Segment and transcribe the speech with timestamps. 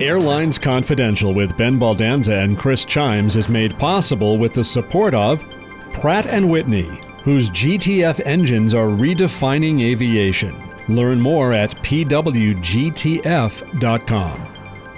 [0.00, 5.44] Airlines Confidential with Ben Baldanza and Chris Chimes is made possible with the support of
[5.92, 6.88] Pratt & Whitney,
[7.22, 10.56] whose GTF engines are redefining aviation.
[10.88, 12.50] Learn more at pwgtf.com.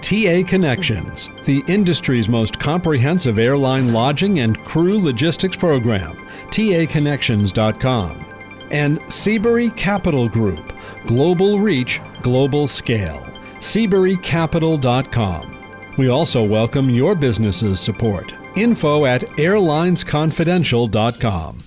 [0.02, 6.16] TA Connections, the industry's most comprehensive airline lodging and crew logistics program.
[6.50, 8.24] TAConnections.com.
[8.70, 10.72] And Seabury Capital Group,
[11.06, 13.31] global reach, global scale.
[13.62, 15.58] SeaburyCapital.com.
[15.96, 18.34] We also welcome your business's support.
[18.56, 21.58] Info at airlinesconfidential.com.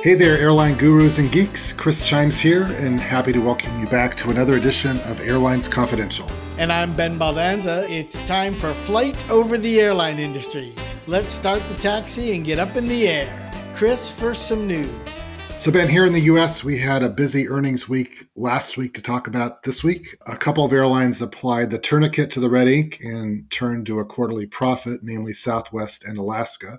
[0.00, 1.72] Hey there, airline gurus and geeks.
[1.72, 6.30] Chris Chimes here, and happy to welcome you back to another edition of Airlines Confidential.
[6.56, 7.84] And I'm Ben Baldanza.
[7.90, 10.72] It's time for Flight Over the Airline Industry.
[11.08, 13.50] Let's start the taxi and get up in the air.
[13.74, 15.24] Chris, first some news.
[15.58, 19.02] So, Ben, here in the US, we had a busy earnings week last week to
[19.02, 20.16] talk about this week.
[20.28, 24.04] A couple of airlines applied the tourniquet to the red ink and turned to a
[24.04, 26.78] quarterly profit, namely Southwest and Alaska.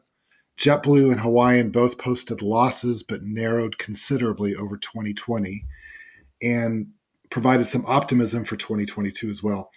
[0.57, 5.61] JetBlue and Hawaiian both posted losses but narrowed considerably over 2020
[6.41, 6.87] and
[7.29, 9.71] provided some optimism for 2022 as well.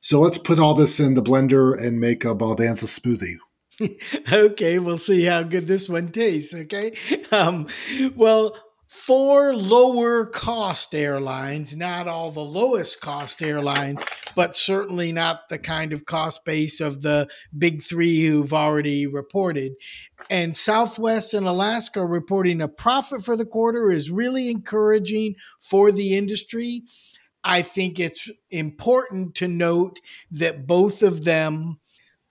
[0.00, 3.36] So let's put all this in the blender and make a Baldanza smoothie.
[4.32, 6.54] okay, we'll see how good this one tastes.
[6.54, 6.96] Okay.
[7.32, 7.66] Um,
[8.14, 8.56] well,
[8.94, 14.00] four lower cost airlines, not all the lowest cost airlines,
[14.36, 19.72] but certainly not the kind of cost base of the big three who've already reported.
[20.30, 26.14] And Southwest and Alaska reporting a profit for the quarter is really encouraging for the
[26.16, 26.84] industry.
[27.42, 31.78] I think it's important to note that both of them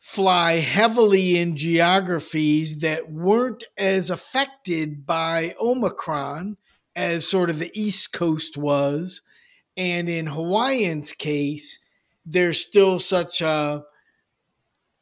[0.04, 6.58] fly heavily in geographies that weren't as affected by Omicron
[6.94, 9.22] as sort of the East Coast was.
[9.78, 11.80] And in Hawaiian's case,
[12.26, 13.86] there's still such a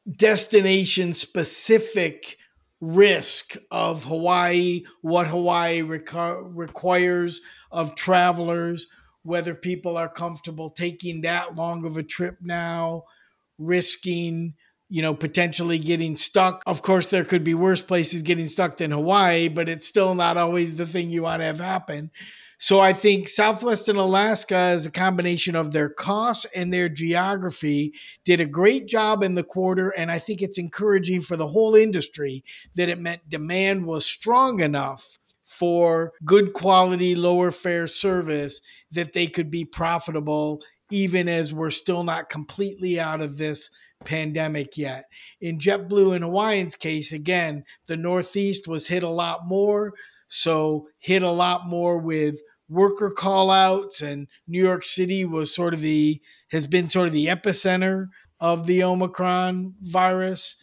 [0.07, 2.38] destination specific
[2.79, 7.41] risk of Hawaii, what Hawaii requires
[7.72, 8.88] of travelers,
[9.23, 13.06] whether people are comfortable taking that long of a trip now,
[13.57, 14.53] risking
[14.91, 16.62] you know, potentially getting stuck.
[16.68, 20.35] Of course, there could be worse places getting stuck than Hawaii, but it's still not
[20.35, 22.12] always the thing you want to have happen.
[22.57, 27.94] So I think Southwest and Alaska, as a combination of their costs and their geography,
[28.25, 29.91] did a great job in the quarter.
[29.91, 32.44] And I think it's encouraging for the whole industry
[32.75, 39.28] that it meant demand was strong enough for good quality, lower fare service that they
[39.28, 43.72] could be profitable, even as we're still not completely out of this
[44.03, 45.06] pandemic yet.
[45.39, 49.94] In JetBlue and Hawaiian's case, again, the Northeast was hit a lot more.
[50.28, 55.73] So, hit a lot more with worker call outs, and New York City was sort
[55.73, 58.07] of the, has been sort of the epicenter
[58.40, 60.57] of the Omicron virus.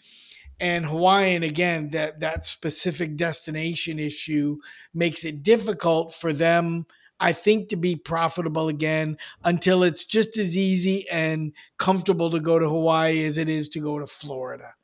[0.59, 4.59] And Hawaiian, again, that, that specific destination issue
[4.93, 6.87] makes it difficult for them
[7.21, 12.59] I think, to be profitable again until it's just as easy and comfortable to go
[12.59, 14.75] to Hawaii as it is to go to Florida.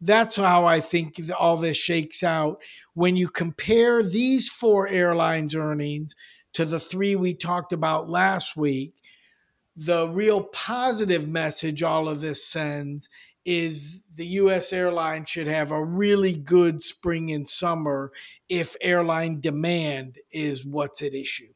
[0.00, 2.60] That's how I think all this shakes out.
[2.94, 6.14] When you compare these four airlines' earnings
[6.54, 8.94] to the three we talked about last week,
[9.76, 13.08] the real positive message all of this sends
[13.44, 18.12] is the US airline should have a really good spring and summer
[18.48, 21.52] if airline demand is what's at issue.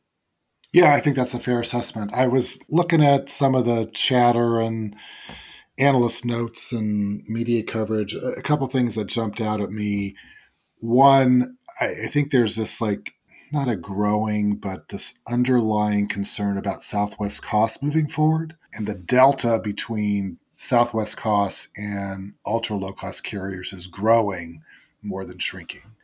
[0.76, 2.12] Yeah, I think that's a fair assessment.
[2.12, 4.94] I was looking at some of the chatter and
[5.78, 8.14] analyst notes and media coverage.
[8.14, 10.16] A couple things that jumped out at me.
[10.80, 13.14] One, I, think there's this like
[13.50, 19.58] not a growing, but this underlying concern about Southwest costs moving forward and the delta
[19.64, 24.60] between Southwest costs and ultra low cost carriers is growing
[25.02, 25.95] more than shrinking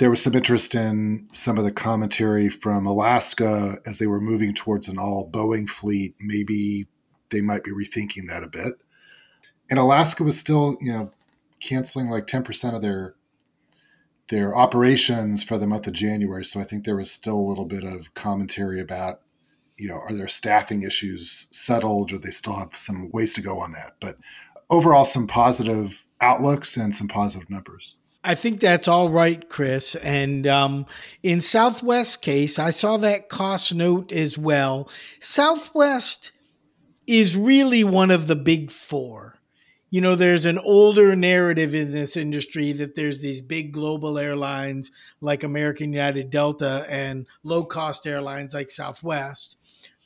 [0.00, 4.54] there was some interest in some of the commentary from Alaska as they were moving
[4.54, 6.14] towards an all Boeing fleet.
[6.18, 6.86] Maybe
[7.28, 8.80] they might be rethinking that a bit.
[9.68, 11.12] And Alaska was still, you know,
[11.60, 13.14] canceling like 10% of their
[14.30, 16.44] their operations for the month of January.
[16.44, 19.20] So I think there was still a little bit of commentary about,
[19.76, 23.58] you know, are their staffing issues settled or they still have some ways to go
[23.58, 23.96] on that.
[24.00, 24.16] But
[24.70, 27.96] overall, some positive outlooks and some positive numbers.
[28.22, 29.94] I think that's all right, Chris.
[29.94, 30.86] And um,
[31.22, 34.90] in Southwest case, I saw that cost note as well.
[35.20, 36.32] Southwest
[37.06, 39.36] is really one of the big four.
[39.88, 44.92] You know, there's an older narrative in this industry that there's these big global airlines
[45.20, 49.58] like American United Delta and low cost airlines like Southwest.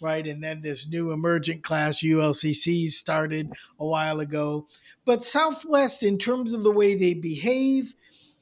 [0.05, 0.27] Right?
[0.27, 4.67] And then this new emergent class ULCC started a while ago.
[5.07, 7.95] But Southwest, in terms of the way they behave,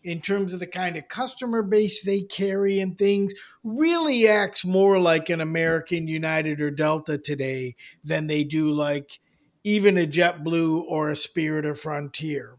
[0.03, 3.33] in terms of the kind of customer base they carry and things,
[3.63, 9.21] really acts more like an American United or Delta today than they do like
[9.63, 12.57] even a JetBlue or a Spirit or Frontier.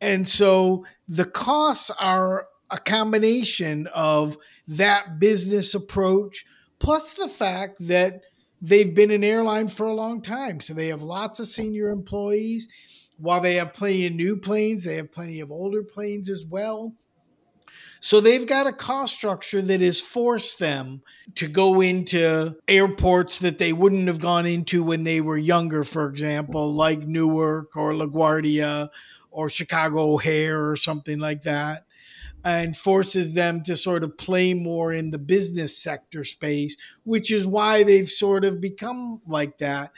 [0.00, 6.46] And so the costs are a combination of that business approach
[6.82, 8.22] plus the fact that
[8.60, 10.60] they've been an airline for a long time.
[10.60, 12.68] So they have lots of senior employees.
[13.18, 16.94] While they have plenty of new planes, they have plenty of older planes as well.
[18.00, 21.02] So they've got a cost structure that has forced them
[21.36, 26.08] to go into airports that they wouldn't have gone into when they were younger, for
[26.08, 28.88] example, like Newark or LaGuardia
[29.30, 31.84] or Chicago O'Hare or something like that
[32.44, 37.46] and forces them to sort of play more in the business sector space, which is
[37.46, 39.92] why they've sort of become like that.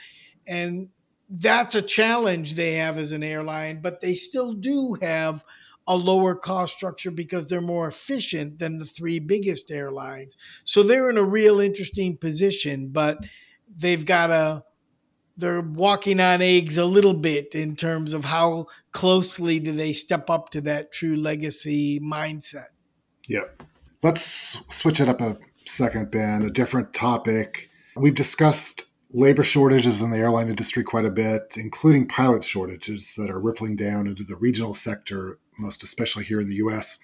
[0.47, 0.89] And
[1.29, 5.43] that's a challenge they have as an airline, but they still do have
[5.87, 10.35] a lower cost structure because they're more efficient than the three biggest airlines.
[10.63, 13.19] So they're in a real interesting position, but
[13.75, 14.63] they've got a
[15.37, 20.29] they're walking on eggs a little bit in terms of how closely do they step
[20.29, 22.67] up to that true legacy mindset.
[23.27, 23.45] Yeah.
[24.01, 26.43] Let's switch it up a second, Ben.
[26.43, 27.69] A different topic.
[27.95, 33.29] We've discussed labor shortages in the airline industry quite a bit, including pilot shortages that
[33.29, 36.99] are rippling down into the regional sector, most especially here in the US.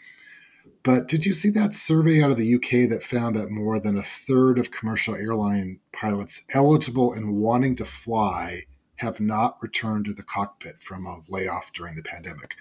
[0.84, 3.98] But did you see that survey out of the UK that found that more than
[3.98, 8.64] a third of commercial airline pilots eligible and wanting to fly
[8.96, 12.56] have not returned to the cockpit from a layoff during the pandemic?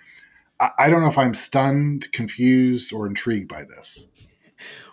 [0.78, 4.08] I don't know if I'm stunned, confused, or intrigued by this.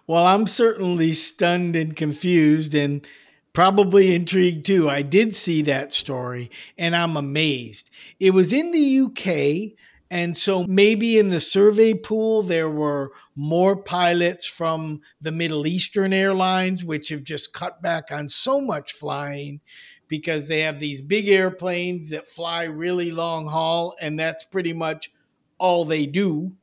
[0.07, 3.05] Well, I'm certainly stunned and confused and
[3.51, 4.89] probably intrigued too.
[4.89, 7.89] I did see that story and I'm amazed.
[8.19, 9.77] It was in the UK
[10.09, 16.13] and so maybe in the survey pool, there were more pilots from the Middle Eastern
[16.13, 19.59] airlines, which have just cut back on so much flying
[20.07, 25.11] because they have these big airplanes that fly really long haul, and that's pretty much
[25.57, 26.53] all they do.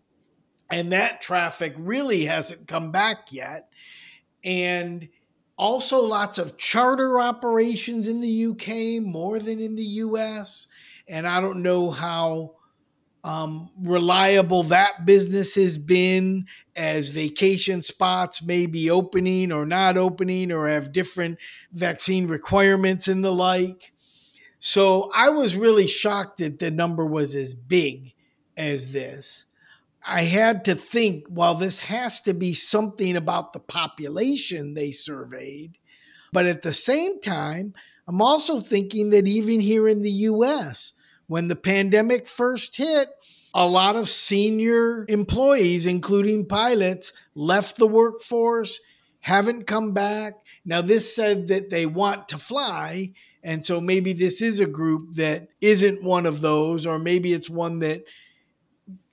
[0.71, 3.69] And that traffic really hasn't come back yet.
[4.43, 5.09] And
[5.57, 10.67] also, lots of charter operations in the UK, more than in the US.
[11.07, 12.54] And I don't know how
[13.25, 20.53] um, reliable that business has been as vacation spots may be opening or not opening
[20.53, 21.39] or have different
[21.73, 23.93] vaccine requirements and the like.
[24.59, 28.13] So I was really shocked that the number was as big
[28.59, 29.47] as this.
[30.07, 35.79] I had to think, well, this has to be something about the population they surveyed.
[36.31, 37.73] But at the same time,
[38.07, 40.93] I'm also thinking that even here in the US,
[41.27, 43.09] when the pandemic first hit,
[43.55, 48.81] a lot of senior employees, including pilots, left the workforce,
[49.21, 50.35] haven't come back.
[50.65, 53.13] Now, this said that they want to fly.
[53.43, 57.49] And so maybe this is a group that isn't one of those, or maybe it's
[57.49, 58.05] one that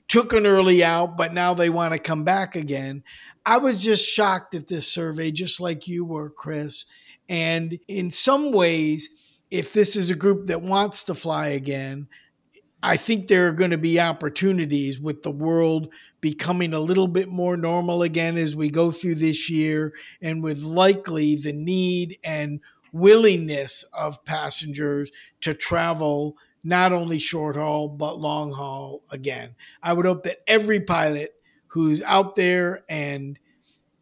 [0.07, 3.03] took an early out, but now they want to come back again.
[3.45, 6.85] I was just shocked at this survey, just like you were, Chris.
[7.29, 12.07] And in some ways, if this is a group that wants to fly again,
[12.81, 17.29] I think there are going to be opportunities with the world becoming a little bit
[17.29, 22.61] more normal again as we go through this year, and with likely the need and
[22.91, 29.55] willingness of passengers to travel not only short haul, but long haul again.
[29.83, 31.35] I would hope that every pilot
[31.67, 33.37] who's out there and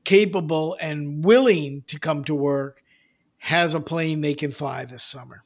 [0.03, 2.83] capable and willing to come to work
[3.39, 5.43] has a plane they can fly this summer.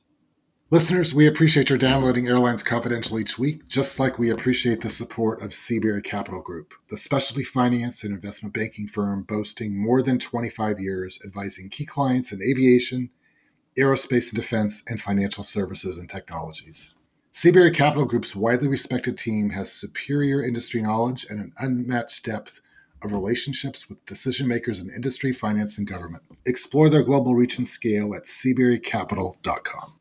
[0.73, 5.43] Listeners, we appreciate your downloading Airlines Confidential each week, just like we appreciate the support
[5.43, 10.79] of Seabury Capital Group, the specialty finance and investment banking firm boasting more than 25
[10.79, 13.12] years advising key clients in aviation,
[13.77, 16.95] aerospace and defense, and financial services and technologies.
[17.31, 22.62] Seabury Capital Group's widely respected team has superior industry knowledge and an unmatched depth
[23.03, 26.24] of relationships with decision makers in industry, finance, and government.
[26.45, 30.00] Explore their global reach and scale at seaburycapital.com.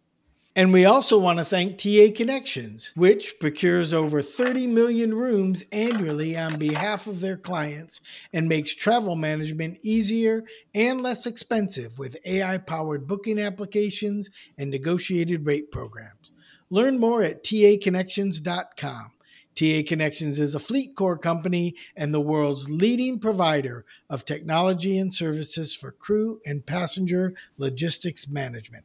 [0.55, 6.37] And we also want to thank TA Connections, which procures over 30 million rooms annually
[6.37, 8.03] on behalf of their clients
[8.35, 10.45] and makes travel management easier
[10.75, 14.29] and less expensive with AI powered booking applications
[14.59, 16.33] and negotiated rate programs.
[16.69, 19.12] Learn more at taconnections.com.
[19.55, 25.75] TA Connections is a FLEETCOR company and the world's leading provider of technology and services
[25.75, 28.85] for crew and passenger logistics management.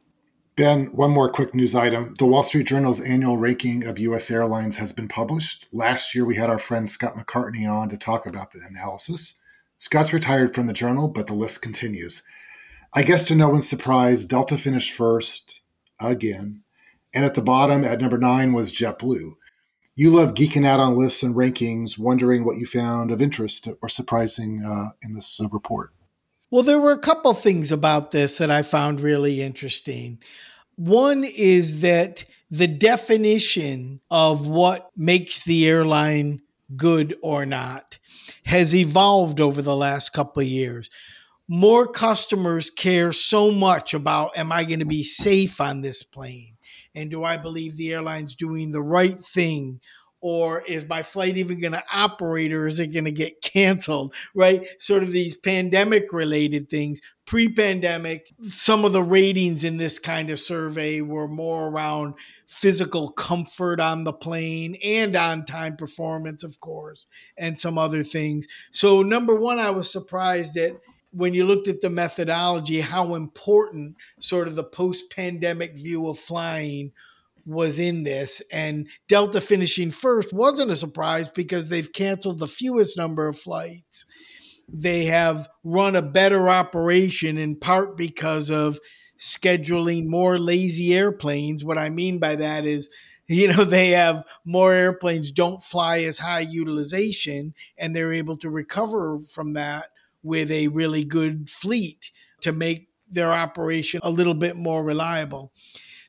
[0.56, 2.16] Ben, one more quick news item.
[2.18, 4.28] The Wall Street Journal's annual ranking of U.S.
[4.28, 5.68] airlines has been published.
[5.72, 9.36] Last year, we had our friend Scott McCartney on to talk about the analysis.
[9.76, 12.24] Scott's retired from the journal, but the list continues.
[12.92, 15.60] I guess to no one's surprise, Delta finished first
[16.00, 16.64] again.
[17.14, 19.34] And at the bottom, at number nine, was JetBlue.
[19.98, 23.88] You love geeking out on lists and rankings, wondering what you found of interest or
[23.88, 25.90] surprising uh, in this uh, report.
[26.52, 30.20] Well, there were a couple things about this that I found really interesting.
[30.76, 36.42] One is that the definition of what makes the airline
[36.76, 37.98] good or not
[38.44, 40.90] has evolved over the last couple of years.
[41.48, 46.54] More customers care so much about am I going to be safe on this plane?
[46.98, 49.80] And do I believe the airline's doing the right thing?
[50.20, 54.12] Or is my flight even going to operate or is it going to get canceled
[54.34, 54.66] right?
[54.80, 57.00] Sort of these pandemic related things.
[57.24, 62.14] Pre-pandemic some of the ratings in this kind of survey were more around
[62.48, 68.48] physical comfort on the plane and on time performance of course and some other things.
[68.72, 70.80] So number one i was surprised that
[71.18, 76.92] when you looked at the methodology how important sort of the post-pandemic view of flying
[77.44, 78.40] was in this.
[78.52, 84.06] And Delta finishing first wasn't a surprise because they've canceled the fewest number of flights.
[84.68, 88.78] They have run a better operation in part because of
[89.18, 91.64] scheduling more lazy airplanes.
[91.64, 92.90] What I mean by that is,
[93.26, 98.50] you know, they have more airplanes don't fly as high utilization and they're able to
[98.50, 99.88] recover from that
[100.22, 102.10] with a really good fleet
[102.42, 105.52] to make their operation a little bit more reliable.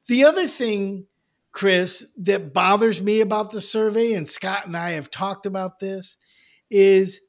[0.07, 1.05] The other thing
[1.51, 6.17] Chris, that bothers me about the survey, and Scott and I have talked about this,
[6.69, 7.21] is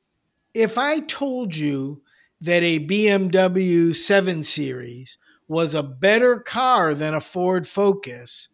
[0.54, 2.02] if I told you
[2.40, 5.18] that a BMW 7 Series
[5.48, 8.50] was a better car than a Ford Focus,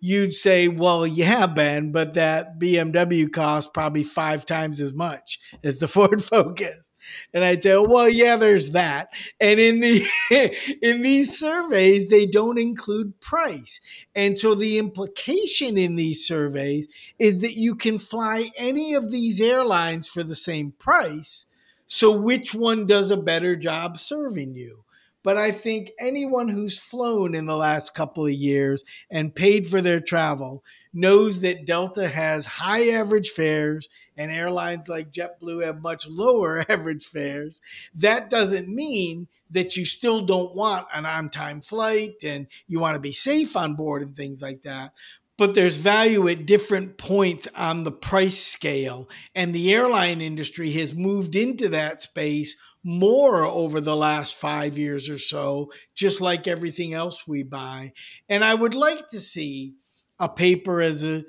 [0.00, 5.78] you'd say, well, yeah, Ben, but that BMW cost probably five times as much as
[5.78, 6.92] the Ford Focus.
[7.32, 9.12] And I'd say, well, yeah, there's that.
[9.40, 10.02] And in the
[10.82, 13.80] in these surveys, they don't include price.
[14.14, 19.40] And so the implication in these surveys is that you can fly any of these
[19.40, 21.46] airlines for the same price.
[21.86, 24.85] So which one does a better job serving you?
[25.26, 29.80] But I think anyone who's flown in the last couple of years and paid for
[29.80, 30.62] their travel
[30.94, 37.06] knows that Delta has high average fares and airlines like JetBlue have much lower average
[37.06, 37.60] fares.
[37.92, 42.94] That doesn't mean that you still don't want an on time flight and you want
[42.94, 44.92] to be safe on board and things like that
[45.38, 49.08] but there's value at different points on the price scale.
[49.34, 55.10] And the airline industry has moved into that space more over the last five years
[55.10, 57.92] or so, just like everything else we buy.
[58.28, 59.74] And I would like to see
[60.18, 61.24] a paper as a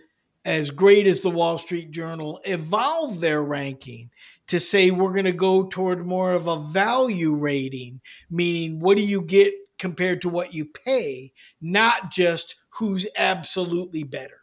[0.45, 4.11] as great as the Wall Street Journal evolve their ranking
[4.47, 7.99] to say we're going to go toward more of a value rating,
[8.29, 14.41] meaning what do you get compared to what you pay, not just who's absolutely better.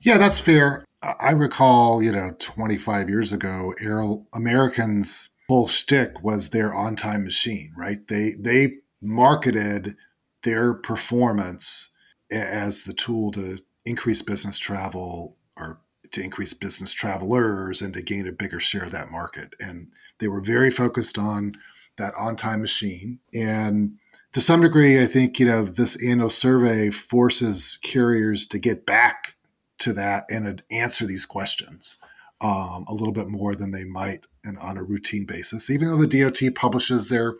[0.00, 0.84] Yeah, that's fair.
[1.02, 4.02] I recall, you know, 25 years ago, Air
[4.34, 8.06] Americans' whole shtick was their on-time machine, right?
[8.08, 9.96] They they marketed
[10.42, 11.90] their performance
[12.30, 15.80] as the tool to increase business travel or
[16.12, 19.54] to increase business travelers and to gain a bigger share of that market.
[19.60, 21.52] And they were very focused on
[21.96, 23.20] that on-time machine.
[23.32, 23.98] And
[24.32, 29.36] to some degree, I think you know this annual survey forces carriers to get back
[29.78, 31.98] to that and answer these questions
[32.40, 35.70] um, a little bit more than they might in, on a routine basis.
[35.70, 37.34] Even though the DOT publishes their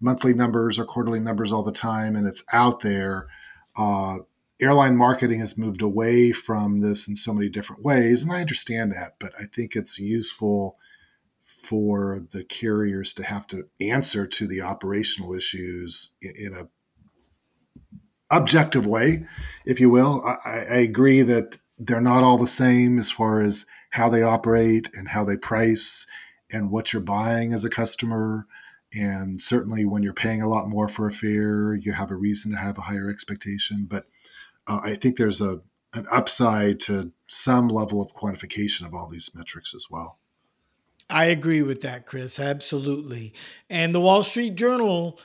[0.00, 3.26] monthly numbers or quarterly numbers all the time, and it's out there.
[3.76, 4.18] Uh,
[4.60, 8.92] airline marketing has moved away from this in so many different ways, and I understand
[8.92, 10.78] that, but I think it's useful
[11.64, 16.68] for the carriers to have to answer to the operational issues in, a
[18.30, 19.26] objective way,
[19.64, 20.24] if you will.
[20.44, 24.90] I, I, agree that they're not all the same as far as how they operate
[24.94, 26.06] and how they price
[26.50, 28.46] and what you're buying as a customer.
[28.92, 32.52] And certainly, when you're paying a lot more for a fare, you have a reason
[32.52, 33.86] to have a higher expectation.
[33.88, 34.06] But
[34.66, 35.60] uh, I think there's a
[35.94, 40.18] an upside to some level of quantification of all these metrics as well.
[41.10, 42.40] I agree with that, Chris.
[42.40, 43.32] Absolutely.
[43.68, 45.18] And the Wall Street Journal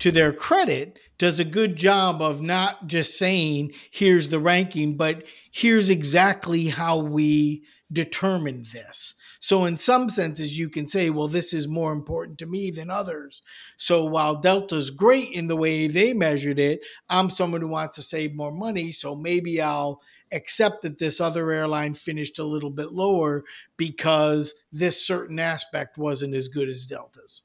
[0.00, 5.22] to their credit, does a good job of not just saying, here's the ranking, but
[5.52, 9.14] here's exactly how we determined this.
[9.42, 12.90] So, in some senses, you can say, well, this is more important to me than
[12.90, 13.40] others.
[13.76, 18.02] So, while Delta's great in the way they measured it, I'm someone who wants to
[18.02, 18.92] save more money.
[18.92, 23.44] So, maybe I'll accept that this other airline finished a little bit lower
[23.78, 27.42] because this certain aspect wasn't as good as Delta's.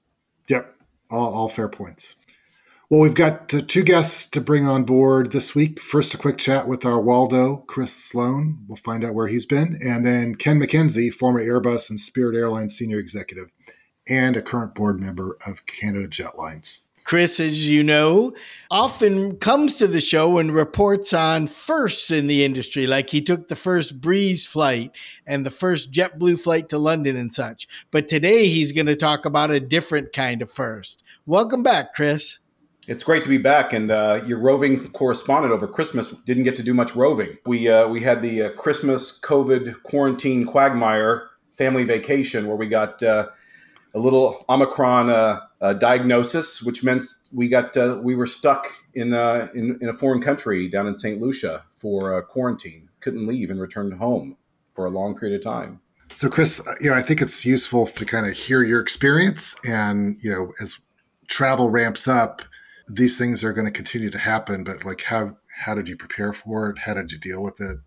[0.49, 0.75] Yep,
[1.09, 2.17] all, all fair points.
[2.87, 5.79] Well, we've got uh, two guests to bring on board this week.
[5.79, 8.59] First, a quick chat with our Waldo, Chris Sloan.
[8.67, 9.79] We'll find out where he's been.
[9.83, 13.49] And then Ken McKenzie, former Airbus and Spirit Airlines senior executive
[14.07, 16.81] and a current board member of Canada Jetlines.
[17.05, 18.33] Chris, as you know,
[18.69, 23.47] often comes to the show and reports on firsts in the industry, like he took
[23.47, 27.67] the first Breeze flight and the first JetBlue flight to London and such.
[27.89, 31.03] But today he's going to talk about a different kind of first.
[31.25, 32.39] Welcome back, Chris.
[32.87, 36.63] It's great to be back, and uh, your roving correspondent over Christmas didn't get to
[36.63, 37.37] do much roving.
[37.45, 43.01] We uh, we had the uh, Christmas COVID quarantine quagmire family vacation where we got
[43.01, 43.29] uh,
[43.95, 49.79] a little Omicron uh, uh, diagnosis, which meant we got we were stuck in, in,
[49.81, 52.89] in a foreign country down in Saint Lucia for quarantine.
[52.99, 54.37] Couldn't leave and returned home
[54.73, 55.79] for a long period of time.
[56.13, 60.17] So, Chris, you know, I think it's useful to kind of hear your experience, and
[60.21, 60.77] you know, as
[61.27, 62.43] travel ramps up
[62.87, 66.33] these things are going to continue to happen, but like how how did you prepare
[66.33, 66.79] for it?
[66.79, 67.77] How did you deal with it?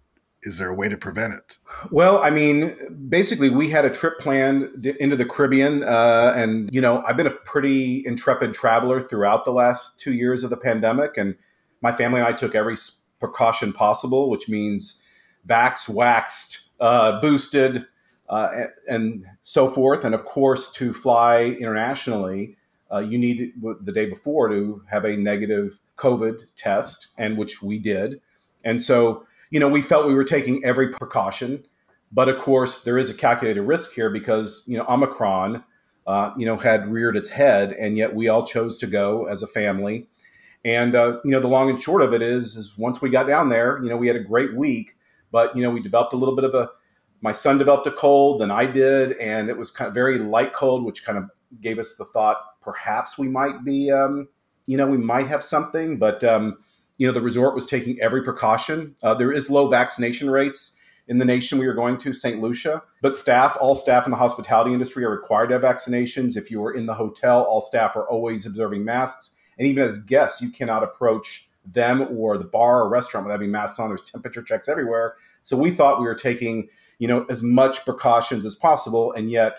[0.42, 1.58] Is there a way to prevent it?
[1.90, 2.76] Well, I mean,
[3.08, 7.26] basically, we had a trip planned into the Caribbean, uh, and you know, I've been
[7.26, 11.34] a pretty intrepid traveler throughout the last two years of the pandemic, and
[11.82, 12.76] my family and I took every
[13.18, 15.02] precaution possible, which means
[15.46, 17.84] vax, waxed, uh, boosted,
[18.28, 22.56] uh, and, and so forth, and of course, to fly internationally
[22.92, 27.78] uh, you need the day before to have a negative COVID test, and which we
[27.78, 28.20] did.
[28.64, 31.64] And so, you know, we felt we were taking every precaution,
[32.12, 35.62] but of course, there is a calculated risk here because you know Omicron,
[36.06, 39.42] uh, you know, had reared its head, and yet we all chose to go as
[39.42, 40.06] a family.
[40.64, 43.26] And uh, you know, the long and short of it is, is once we got
[43.26, 44.96] down there, you know, we had a great week,
[45.30, 46.70] but you know, we developed a little bit of a.
[47.20, 50.52] My son developed a cold, then I did, and it was kind of very light
[50.54, 51.28] cold, which kind of
[51.60, 54.28] gave us the thought perhaps we might be, um,
[54.66, 56.58] you know, we might have something, but um,
[56.98, 58.94] you know, the resort was taking every precaution.
[59.02, 62.40] Uh, there is low vaccination rates in the nation we are going to, St.
[62.40, 66.36] Lucia, but staff, all staff in the hospitality industry are required to have vaccinations.
[66.36, 69.98] If you are in the hotel, all staff are always observing masks, and even as
[69.98, 73.88] guests, you cannot approach them or the bar or restaurant without having masks on.
[73.88, 75.14] There's temperature checks everywhere.
[75.42, 76.68] So we thought we were taking,
[76.98, 79.58] you know, as much precautions as possible, and yet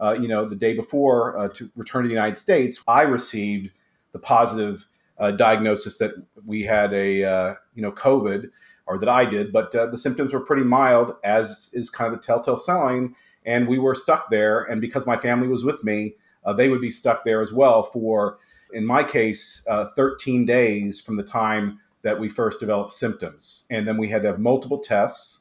[0.00, 3.72] uh, you know, the day before uh, to return to the United States, I received
[4.12, 4.86] the positive
[5.18, 6.12] uh, diagnosis that
[6.46, 8.50] we had a, uh, you know, COVID,
[8.86, 12.18] or that I did, but uh, the symptoms were pretty mild, as is kind of
[12.18, 13.14] the telltale sign.
[13.44, 14.64] And we were stuck there.
[14.64, 17.82] And because my family was with me, uh, they would be stuck there as well
[17.82, 18.38] for,
[18.72, 19.62] in my case,
[19.96, 23.64] 13 days from the time that we first developed symptoms.
[23.70, 25.40] And then we had to have multiple tests.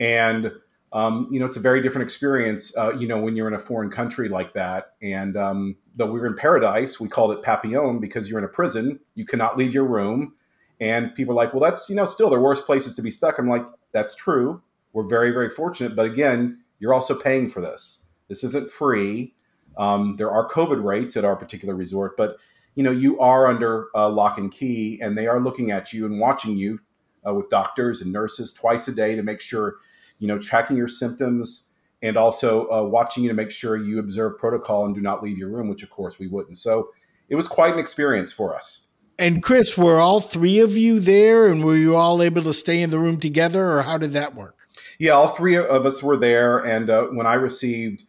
[0.00, 0.52] And
[0.94, 3.58] um, you know, it's a very different experience, uh, you know, when you're in a
[3.58, 4.92] foreign country like that.
[5.02, 8.48] And um, though we were in paradise, we called it Papillon because you're in a
[8.48, 10.34] prison, you cannot leave your room.
[10.80, 13.38] And people are like, well, that's, you know, still the worst places to be stuck.
[13.38, 14.62] I'm like, that's true.
[14.92, 15.96] We're very, very fortunate.
[15.96, 18.06] But again, you're also paying for this.
[18.28, 19.34] This isn't free.
[19.76, 22.38] Um, there are COVID rates at our particular resort, but
[22.76, 26.06] you know, you are under uh, lock and key, and they are looking at you
[26.06, 26.78] and watching you
[27.26, 29.76] uh, with doctors and nurses twice a day to make sure
[30.24, 31.68] you know, tracking your symptoms
[32.00, 35.36] and also uh, watching you to make sure you observe protocol and do not leave
[35.36, 36.56] your room, which of course we wouldn't.
[36.56, 36.88] So
[37.28, 38.88] it was quite an experience for us.
[39.18, 42.80] And Chris, were all three of you there and were you all able to stay
[42.80, 44.66] in the room together or how did that work?
[44.98, 46.56] Yeah, all three of us were there.
[46.58, 48.04] And uh, when I received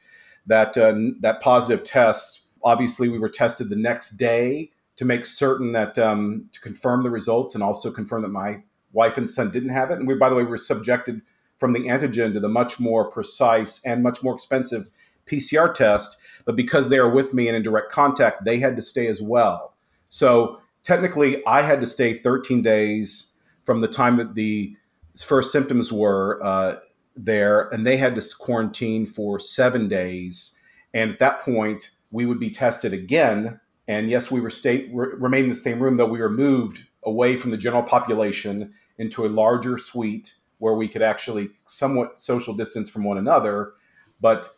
[0.45, 5.73] that, uh, that positive test, obviously we were tested the next day to make certain
[5.73, 9.69] that um, to confirm the results and also confirm that my wife and son didn't
[9.69, 9.99] have it.
[9.99, 11.21] And we, by the way, were subjected
[11.57, 14.89] from the antigen to the much more precise and much more expensive
[15.29, 16.17] PCR test.
[16.45, 19.21] But because they are with me and in direct contact, they had to stay as
[19.21, 19.75] well.
[20.09, 23.31] So technically, I had to stay 13 days
[23.63, 24.75] from the time that the
[25.23, 26.75] first symptoms were uh,
[27.15, 30.55] there, and they had to quarantine for seven days.
[30.93, 33.59] And at that point, we would be tested again.
[33.87, 36.85] And yes, we were state re- remain in the same room, though we were moved
[37.03, 40.35] away from the general population into a larger suite
[40.65, 43.73] where we could actually somewhat social distance from one another.
[44.19, 44.49] But,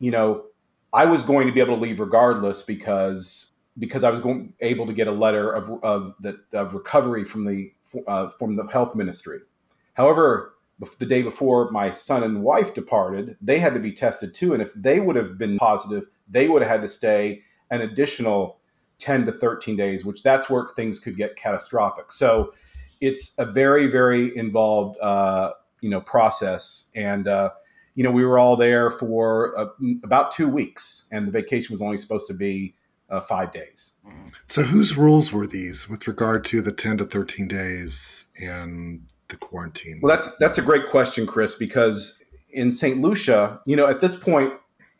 [0.00, 0.46] you know,
[0.92, 4.86] I was going to be able to leave regardless because because I was going, able
[4.86, 6.14] to get a letter of, of,
[6.52, 7.72] of recovery from the,
[8.08, 9.38] uh, from the health ministry.
[9.94, 10.56] However,
[10.98, 14.54] the day before my son and wife departed, they had to be tested too.
[14.54, 18.58] And if they would have been positive, they would have had to stay an additional
[18.98, 22.10] 10 to 13 days, which that's where things could get catastrophic.
[22.10, 22.52] So
[23.02, 26.88] it's a very, very involved, uh, you know, process.
[26.94, 27.50] And, uh,
[27.96, 29.66] you know, we were all there for uh,
[30.04, 32.74] about two weeks, and the vacation was only supposed to be
[33.10, 33.90] uh, five days.
[34.46, 39.36] So, whose rules were these with regard to the 10 to 13 days and the
[39.36, 39.98] quarantine?
[40.00, 42.18] Well, that's that's a great question, Chris, because
[42.50, 43.00] in St.
[43.00, 44.52] Lucia, you know, at this point,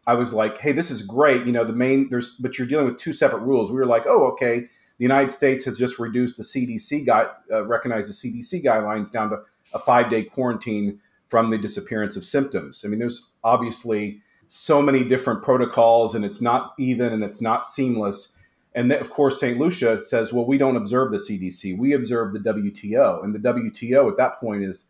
[0.06, 1.46] I was like, hey, this is great.
[1.46, 3.70] You know, the main there's, but you're dealing with two separate rules.
[3.70, 4.64] We were like, oh, okay,
[4.98, 9.31] the United States has just reduced the CDC guide, uh, recognized the CDC guidelines down
[9.31, 9.38] to
[9.74, 12.83] a five day quarantine from the disappearance of symptoms.
[12.85, 17.66] I mean, there's obviously so many different protocols, and it's not even and it's not
[17.66, 18.35] seamless.
[18.74, 19.59] And then, of course, St.
[19.59, 23.24] Lucia says, well, we don't observe the CDC, we observe the WTO.
[23.24, 24.87] And the WTO at that point is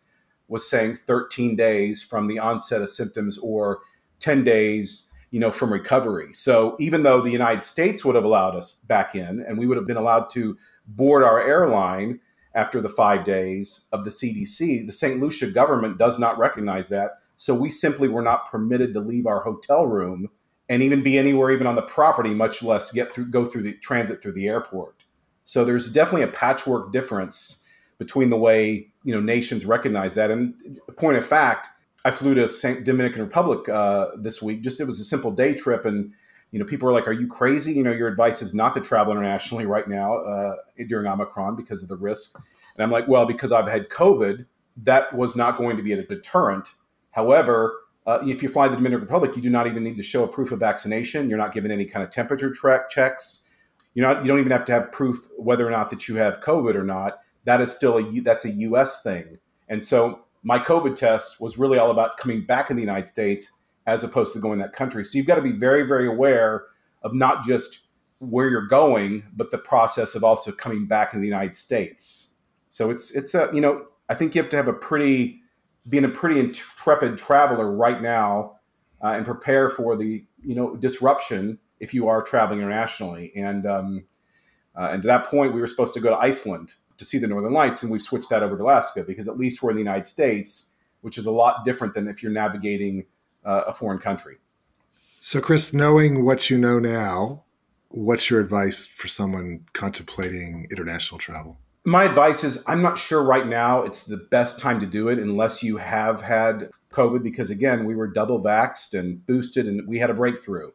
[0.49, 3.81] was saying 13 days from the onset of symptoms or
[4.19, 6.33] 10 days you know from recovery.
[6.35, 9.79] So even though the united states would have allowed us back in and we would
[9.79, 12.21] have been allowed to board our airline
[12.55, 17.19] after the five days of the cdc the st lucia government does not recognize that.
[17.39, 20.29] So we simply were not permitted to leave our hotel room
[20.69, 23.73] and even be anywhere even on the property much less get through go through the
[23.79, 24.97] transit through the airport.
[25.45, 27.65] So there's definitely a patchwork difference
[27.99, 30.31] between the way you know nations recognize that.
[30.31, 31.69] And point of fact
[32.05, 34.63] I flew to Saint Dominican Republic uh, this week.
[34.63, 36.13] Just it was a simple day trip, and
[36.51, 37.73] you know people are like, "Are you crazy?
[37.73, 40.57] You know your advice is not to travel internationally right now uh,
[40.89, 42.37] during Omicron because of the risk."
[42.75, 44.47] And I'm like, "Well, because I've had COVID,
[44.79, 46.69] that was not going to be a deterrent.
[47.11, 50.25] However." Uh, if you fly the Dominican Republic, you do not even need to show
[50.25, 51.29] a proof of vaccination.
[51.29, 53.45] You're not given any kind of temperature track checks.
[53.95, 54.23] You're not.
[54.23, 56.83] You don't even have to have proof whether or not that you have COVID or
[56.83, 57.21] not.
[57.45, 59.05] That is still a that's a U.S.
[59.05, 59.39] thing.
[59.69, 63.51] And so my COVID test was really all about coming back in the United States
[63.87, 65.05] as opposed to going that country.
[65.05, 66.67] So you've got to be very, very aware
[67.03, 67.81] of not just
[68.19, 72.35] where you're going, but the process of also coming back in the United States.
[72.69, 75.41] So it's it's a you know I think you have to have a pretty
[75.89, 78.59] being a pretty intrepid traveler right now
[79.03, 83.33] uh, and prepare for the you know disruption if you are traveling internationally.
[83.35, 84.05] And um,
[84.79, 87.27] uh, and to that point, we were supposed to go to Iceland to see the
[87.27, 89.83] Northern Lights, and we've switched that over to Alaska because at least we're in the
[89.83, 93.05] United States, which is a lot different than if you're navigating
[93.45, 94.37] uh, a foreign country.
[95.21, 97.45] So, Chris, knowing what you know now,
[97.89, 101.59] what's your advice for someone contemplating international travel?
[101.85, 105.19] My advice is I'm not sure right now it's the best time to do it
[105.19, 109.99] unless you have had COVID, because again, we were double vaxxed and boosted and we
[109.99, 110.71] had a breakthrough.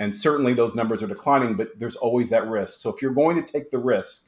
[0.00, 2.80] And certainly those numbers are declining, but there's always that risk.
[2.80, 4.27] So if you're going to take the risk,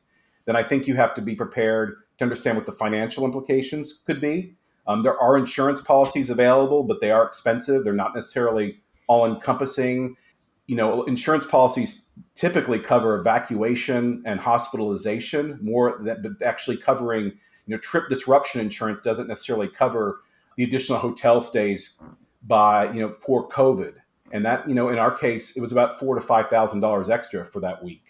[0.51, 4.21] then I think you have to be prepared to understand what the financial implications could
[4.21, 4.57] be.
[4.89, 7.85] Um, there are insurance policies available, but they are expensive.
[7.85, 10.17] They're not necessarily all encompassing.
[10.67, 17.79] You know, insurance policies typically cover evacuation and hospitalization more than actually covering, you know,
[17.79, 20.21] trip disruption insurance doesn't necessarily cover
[20.57, 21.97] the additional hotel stays
[22.43, 23.95] by, you know, for COVID.
[24.33, 27.09] And that, you know, in our case, it was about four to five thousand dollars
[27.09, 28.10] extra for that week.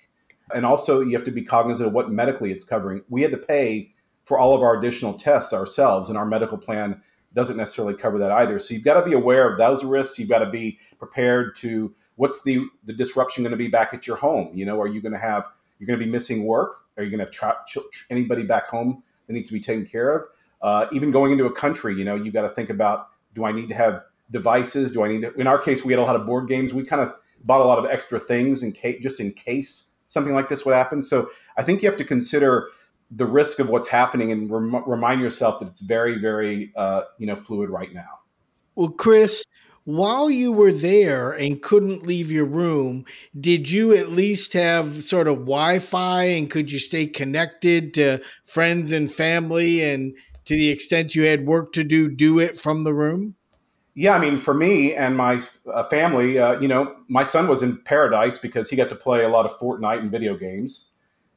[0.54, 3.02] And also, you have to be cognizant of what medically it's covering.
[3.08, 3.92] We had to pay
[4.24, 7.02] for all of our additional tests ourselves, and our medical plan
[7.34, 8.58] doesn't necessarily cover that either.
[8.58, 10.18] So you've got to be aware of those risks.
[10.18, 14.06] You've got to be prepared to what's the the disruption going to be back at
[14.06, 14.50] your home.
[14.54, 16.78] You know, are you going to have you're going to be missing work?
[16.96, 20.10] Are you going to have tra- anybody back home that needs to be taken care
[20.16, 20.26] of?
[20.60, 23.52] Uh, even going into a country, you know, you've got to think about: Do I
[23.52, 24.90] need to have devices?
[24.90, 25.32] Do I need to?
[25.34, 26.74] In our case, we had a lot of board games.
[26.74, 30.34] We kind of bought a lot of extra things in case, just in case something
[30.34, 31.00] like this would happen.
[31.00, 32.68] So I think you have to consider
[33.10, 37.26] the risk of what's happening and rem- remind yourself that it's very, very, uh, you
[37.26, 38.20] know, fluid right now.
[38.76, 39.44] Well, Chris,
[39.84, 43.04] while you were there and couldn't leave your room,
[43.38, 48.20] did you at least have sort of Wi Fi and could you stay connected to
[48.44, 49.82] friends and family?
[49.82, 53.36] And to the extent you had work to do, do it from the room?
[54.00, 57.62] Yeah, I mean, for me and my uh, family, uh, you know, my son was
[57.62, 60.92] in paradise because he got to play a lot of Fortnite and video games.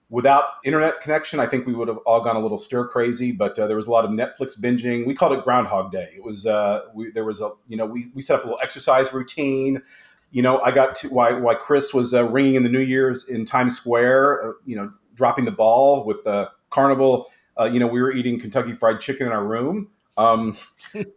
[0.10, 3.34] Without internet connection, I think we would have all gone a little stir crazy.
[3.34, 5.06] But uh, there was a lot of Netflix binging.
[5.06, 6.13] We called it Groundhog Day.
[6.15, 8.62] It was uh, we, there was a you know we, we set up a little
[8.63, 9.82] exercise routine.
[10.32, 13.28] You know, I got to why why Chris was uh, ringing in the New Year's
[13.28, 14.41] in Times Square.
[14.41, 17.30] Uh, you know, dropping the ball with the carnival.
[17.69, 19.89] you know, we were eating Kentucky Fried Chicken in our room.
[20.17, 20.56] Um,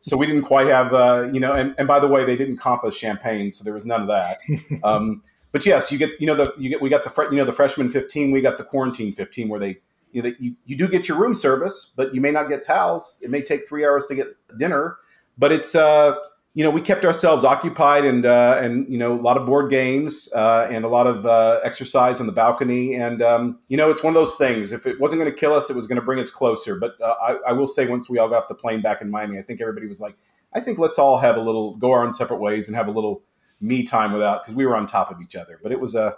[0.00, 2.56] so we didn't quite have, uh, you know, and, and by the way, they didn't
[2.56, 4.38] comp us champagne, so there was none of that.
[4.84, 7.44] Um, but yes, you get you know the you get we got the you know
[7.44, 9.78] the freshman 15, we got the quarantine 15 where they
[10.12, 13.20] you know you, you do get your room service, but you may not get towels.
[13.24, 14.98] It may take three hours to get dinner,
[15.38, 16.14] but it's uh
[16.56, 19.70] you know we kept ourselves occupied and uh, and you know a lot of board
[19.70, 23.90] games uh, and a lot of uh, exercise on the balcony and um, you know
[23.90, 24.72] it's one of those things.
[24.72, 26.74] If it wasn't going to kill us, it was going to bring us closer.
[26.74, 29.10] But uh, I, I will say once we all got off the plane back in
[29.10, 30.16] Miami, I think everybody was like,
[30.54, 32.90] I think let's all have a little go our own separate ways and have a
[32.90, 33.22] little
[33.60, 35.60] me time without because we were on top of each other.
[35.62, 36.16] But it was a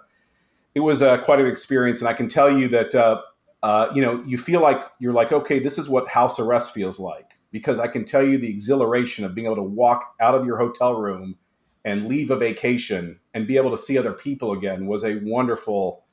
[0.76, 3.22] it was a, quite an experience, and I can tell you that uh,
[3.64, 7.00] uh, you know you feel like you're like okay, this is what house arrest feels
[7.00, 10.44] like because I can tell you the exhilaration of being able to walk out of
[10.44, 11.36] your hotel room
[11.84, 16.04] and leave a vacation and be able to see other people again was a wonderful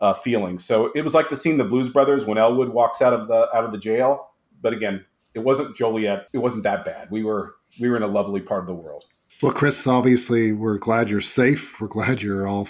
[0.00, 0.58] uh, feeling.
[0.58, 3.48] So it was like the scene the Blues Brothers when Elwood walks out of the
[3.54, 4.30] out of the jail.
[4.62, 5.04] But again,
[5.34, 6.28] it wasn't Joliet.
[6.32, 7.10] It wasn't that bad.
[7.10, 9.04] We were we were in a lovely part of the world.
[9.42, 11.80] Well, Chris, obviously, we're glad you're safe.
[11.80, 12.68] We're glad you're all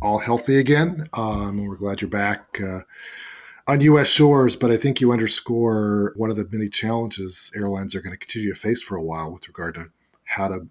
[0.00, 1.08] all healthy again.
[1.12, 2.80] Um, we're glad you're back uh,
[3.70, 4.08] on U.S.
[4.08, 4.56] shores.
[4.56, 8.52] But I think you underscore one of the many challenges airlines are going to continue
[8.52, 9.86] to face for a while with regard to
[10.24, 10.66] how to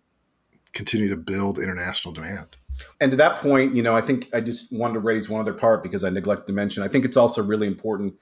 [0.73, 2.57] continue to build international demand.
[3.01, 5.53] And to that point, you know, I think I just wanted to raise one other
[5.53, 6.83] part because I neglected to mention.
[6.83, 8.13] I think it's also really important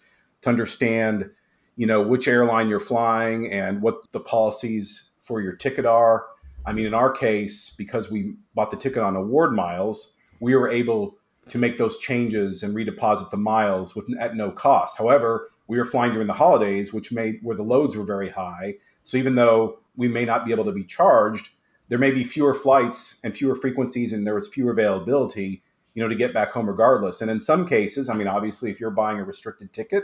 [0.42, 1.30] to understand,
[1.76, 6.26] you know, which airline you're flying and what the policies for your ticket are
[6.68, 10.70] I mean, in our case, because we bought the ticket on award miles, we were
[10.70, 11.17] able
[11.50, 14.98] to make those changes and redeposit the miles with at no cost.
[14.98, 18.76] However, we were flying during the holidays, which made where the loads were very high.
[19.04, 21.50] So even though we may not be able to be charged,
[21.90, 26.10] there may be fewer flights and fewer frequencies, and there was fewer availability, you know,
[26.10, 27.22] to get back home regardless.
[27.22, 30.04] And in some cases, I mean, obviously, if you're buying a restricted ticket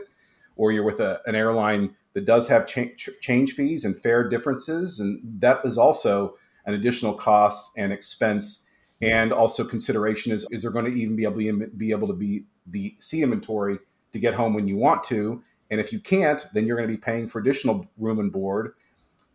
[0.55, 4.99] or you're with a, an airline that does have cha- change fees and fare differences,
[4.99, 8.62] and that is also an additional cost and expense
[9.03, 12.13] and also consideration is is there going to even be able to be able to
[12.13, 13.77] be the sea inventory
[14.11, 15.41] to get home when you want to?
[15.71, 18.73] And if you can't then you're going to be paying for additional room and board.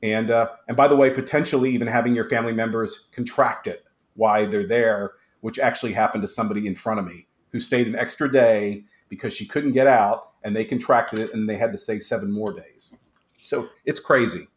[0.02, 4.48] And uh, and by the way potentially even having your family members contract it while
[4.48, 8.30] they're there which actually happened to somebody in front of me who stayed an extra
[8.30, 12.00] day because she couldn't get out and they contracted it and they had to stay
[12.00, 12.96] seven more days.
[13.40, 14.48] So it's crazy.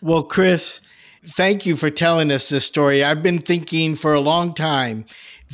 [0.00, 0.82] Well chris
[1.22, 3.04] Thank you for telling us this story.
[3.04, 5.04] I've been thinking for a long time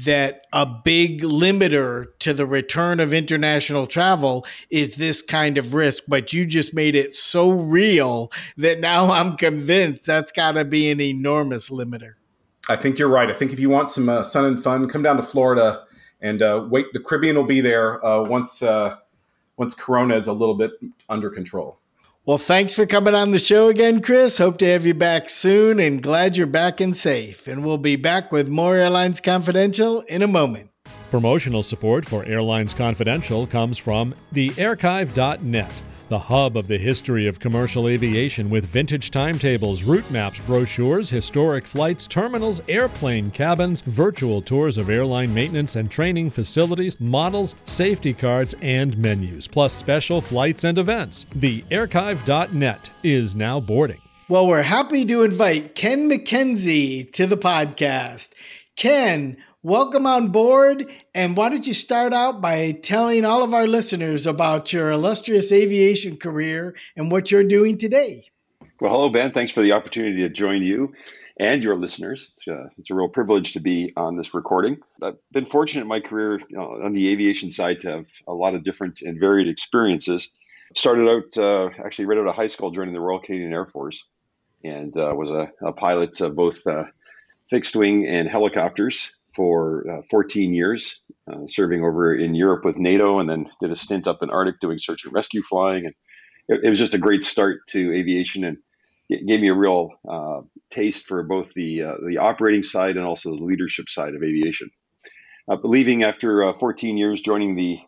[0.04, 6.04] that a big limiter to the return of international travel is this kind of risk,
[6.06, 10.88] but you just made it so real that now I'm convinced that's got to be
[10.90, 12.14] an enormous limiter.
[12.68, 13.28] I think you're right.
[13.28, 15.84] I think if you want some uh, sun and fun, come down to Florida
[16.20, 16.86] and uh, wait.
[16.92, 18.96] The Caribbean will be there uh, once uh,
[19.56, 20.72] once Corona is a little bit
[21.08, 21.78] under control.
[22.26, 24.38] Well, thanks for coming on the show again, Chris.
[24.38, 27.46] Hope to have you back soon and glad you're back and safe.
[27.46, 30.70] And we'll be back with more Airlines Confidential in a moment.
[31.12, 35.72] Promotional support for Airlines Confidential comes from thearchive.net
[36.08, 41.66] the hub of the history of commercial aviation with vintage timetables, route maps, brochures, historic
[41.66, 48.54] flights, terminals, airplane cabins, virtual tours of airline maintenance and training facilities, models, safety cards,
[48.60, 51.26] and menus, plus special flights and events.
[51.34, 54.00] The archive.net is now boarding.
[54.28, 58.30] Well, we're happy to invite Ken McKenzie to the podcast.
[58.76, 60.86] Ken, welcome on board.
[61.14, 65.52] And why don't you start out by telling all of our listeners about your illustrious
[65.52, 68.28] aviation career and what you're doing today?
[68.80, 69.32] Well, hello, Ben.
[69.32, 70.92] Thanks for the opportunity to join you
[71.38, 72.30] and your listeners.
[72.32, 74.78] It's a, uh, it's a real privilege to be on this recording.
[75.02, 78.34] I've been fortunate in my career you know, on the aviation side to have a
[78.34, 80.30] lot of different and varied experiences.
[80.74, 84.08] Started out uh, actually right out of high school joining the Royal Canadian Air Force
[84.62, 86.84] and uh, was a, a pilot of both uh,
[87.48, 93.20] fixed wing and helicopters for uh, 14 years, uh, serving over in Europe with NATO,
[93.20, 95.86] and then did a stint up in Arctic doing search and rescue flying.
[95.86, 95.94] And
[96.48, 98.58] it, it was just a great start to aviation, and
[99.10, 103.06] it gave me a real uh, taste for both the uh, the operating side and
[103.06, 104.70] also the leadership side of aviation.
[105.48, 107.78] Uh, leaving after uh, 14 years, joining the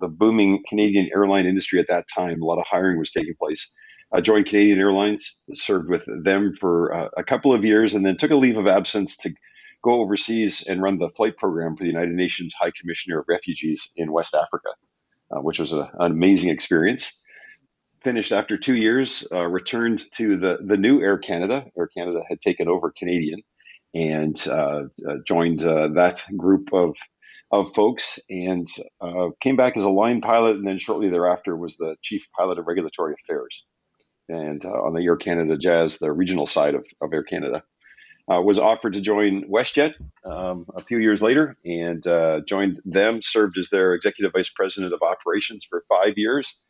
[0.00, 3.74] the booming Canadian airline industry at that time, a lot of hiring was taking place.
[4.12, 8.30] I joined Canadian Airlines, served with them for a couple of years, and then took
[8.30, 9.30] a leave of absence to
[9.84, 13.92] go overseas and run the flight program for the United Nations High Commissioner of Refugees
[13.96, 14.70] in West Africa,
[15.30, 17.22] uh, which was a, an amazing experience.
[18.00, 21.66] Finished after two years, uh, returned to the, the new Air Canada.
[21.78, 23.42] Air Canada had taken over Canadian
[23.94, 26.96] and uh, uh joined uh, that group of,
[27.52, 28.66] of folks and
[29.00, 30.56] uh, came back as a line pilot.
[30.56, 33.64] And then shortly thereafter was the chief pilot of regulatory affairs
[34.28, 37.62] and on the Air Canada Jazz, the regional side of, of Air Canada
[38.32, 43.20] uh, was offered to join WestJet um, a few years later and uh, joined them,
[43.22, 46.60] served as their executive vice president of operations for five years,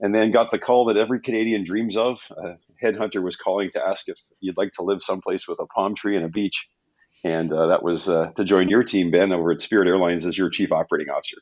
[0.00, 2.20] and then got the call that every Canadian dreams of.
[2.36, 5.94] A headhunter was calling to ask if you'd like to live someplace with a palm
[5.94, 6.68] tree and a beach.
[7.22, 10.36] And uh, that was uh, to join your team, Ben, over at Spirit Airlines as
[10.36, 11.36] your chief operating officer.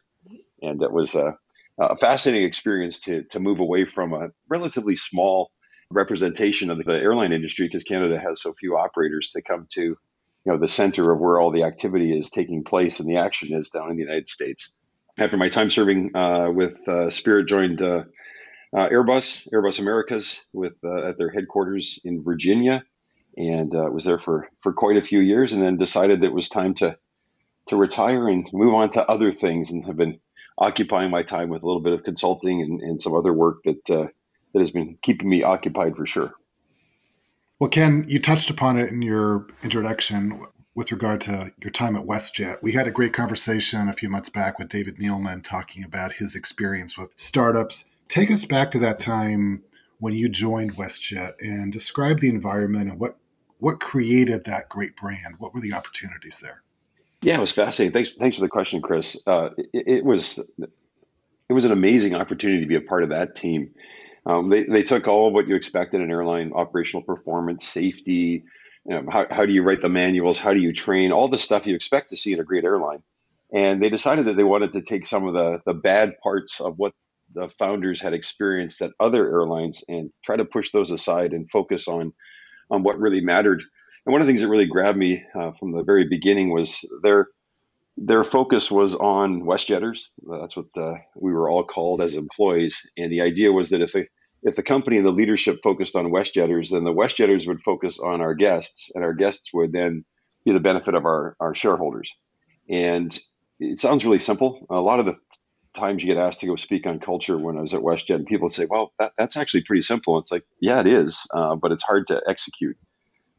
[0.61, 1.33] And it was uh,
[1.79, 5.53] a fascinating experience to, to move away from a relatively small
[5.91, 9.97] representation of the airline industry because Canada has so few operators to come to, you
[10.47, 13.71] know, the center of where all the activity is taking place and the action is
[13.71, 14.73] down in the United States.
[15.19, 18.05] After my time serving uh, with uh, Spirit, joined uh,
[18.77, 22.85] uh Airbus, Airbus Americas, with uh, at their headquarters in Virginia,
[23.37, 26.35] and uh, was there for for quite a few years, and then decided that it
[26.35, 26.97] was time to
[27.67, 30.21] to retire and move on to other things, and have been
[30.57, 34.13] occupying my time with a little bit of consulting and, and some other work that
[34.53, 36.35] that has been keeping me occupied for sure.
[37.61, 40.41] Well, Ken, you touched upon it in your introduction
[40.75, 42.63] with regard to your time at WestJet.
[42.63, 46.37] We had a great conversation a few months back with David Neeleman talking about his
[46.37, 47.85] experience with startups.
[48.09, 49.65] Take us back to that time
[49.99, 53.17] when you joined WestJet and describe the environment and what
[53.59, 55.35] what created that great brand.
[55.39, 56.63] What were the opportunities there?
[57.23, 57.93] Yeah, it was fascinating.
[57.93, 59.21] Thanks, thanks for the question, Chris.
[59.27, 63.35] Uh, it, it was it was an amazing opportunity to be a part of that
[63.35, 63.75] team.
[64.29, 68.45] Um, they, they took all of what you expect in an airline operational performance, safety,
[68.85, 71.39] you know, how, how do you write the manuals, how do you train, all the
[71.39, 73.03] stuff you expect to see in a great airline.
[73.53, 76.75] And they decided that they wanted to take some of the, the bad parts of
[76.77, 76.93] what
[77.35, 81.89] the founders had experienced at other airlines and try to push those aside and focus
[81.89, 82.13] on,
[82.71, 83.63] on what really mattered.
[84.05, 86.81] And one of the things that really grabbed me uh, from the very beginning was
[87.03, 87.29] their
[88.01, 90.11] their focus was on WestJetters.
[90.23, 92.89] That's what the, we were all called as employees.
[92.97, 94.07] And the idea was that if they,
[94.43, 98.21] if the company and the leadership focused on WestJetters, then the WestJetters would focus on
[98.21, 100.05] our guests, and our guests would then
[100.45, 102.17] be the benefit of our, our shareholders.
[102.69, 103.17] And
[103.59, 104.67] it sounds really simple.
[104.71, 105.17] A lot of the
[105.75, 108.27] times you get asked to go speak on culture when I was at WestJet, and
[108.27, 110.19] people say, well, that, that's actually pretty simple.
[110.19, 112.77] It's like, yeah, it is, uh, but it's hard to execute.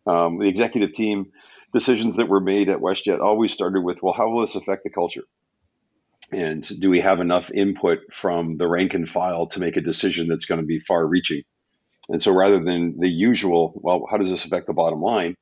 [0.05, 1.31] Um, the executive team
[1.73, 4.89] decisions that were made at WestJet always started with, well, how will this affect the
[4.89, 5.23] culture?
[6.31, 10.27] And do we have enough input from the rank and file to make a decision
[10.27, 11.43] that's going to be far reaching?
[12.09, 15.35] And so rather than the usual, well, how does this affect the bottom line?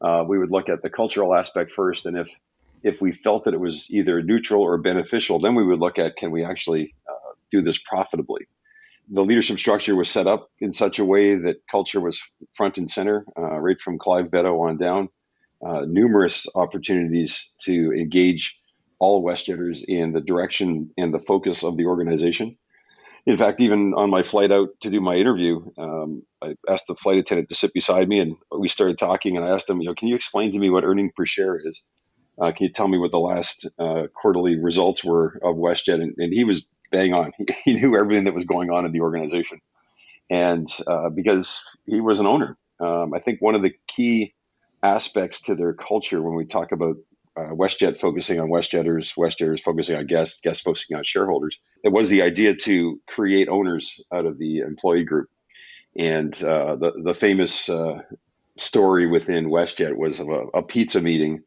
[0.00, 2.06] Uh, we would look at the cultural aspect first.
[2.06, 2.30] And if,
[2.82, 6.16] if we felt that it was either neutral or beneficial, then we would look at
[6.16, 8.46] can we actually uh, do this profitably?
[9.10, 12.20] The leadership structure was set up in such a way that culture was
[12.54, 15.08] front and center, uh, right from Clive Beddoe on down.
[15.66, 18.60] Uh, numerous opportunities to engage
[18.98, 22.56] all WestJetters in the direction and the focus of the organization.
[23.26, 26.94] In fact, even on my flight out to do my interview, um, I asked the
[26.94, 29.36] flight attendant to sit beside me, and we started talking.
[29.36, 31.58] And I asked him, "You know, can you explain to me what earning per share
[31.58, 31.84] is?
[32.40, 36.14] Uh, can you tell me what the last uh, quarterly results were of WestJet?" And,
[36.16, 37.32] and he was bang on.
[37.64, 39.60] He, he, knew everything that was going on in the organization,
[40.30, 44.34] and uh, because he was an owner, um, I think one of the key
[44.82, 46.96] aspects to their culture when we talk about
[47.38, 51.58] uh, WestJet focusing on WestJetters, WestJetters focusing on guests, guests focusing on shareholders.
[51.84, 55.28] It was the idea to create owners out of the employee group.
[55.96, 58.02] And uh, the, the famous uh,
[58.58, 61.42] story within WestJet was of a, a, pizza meeting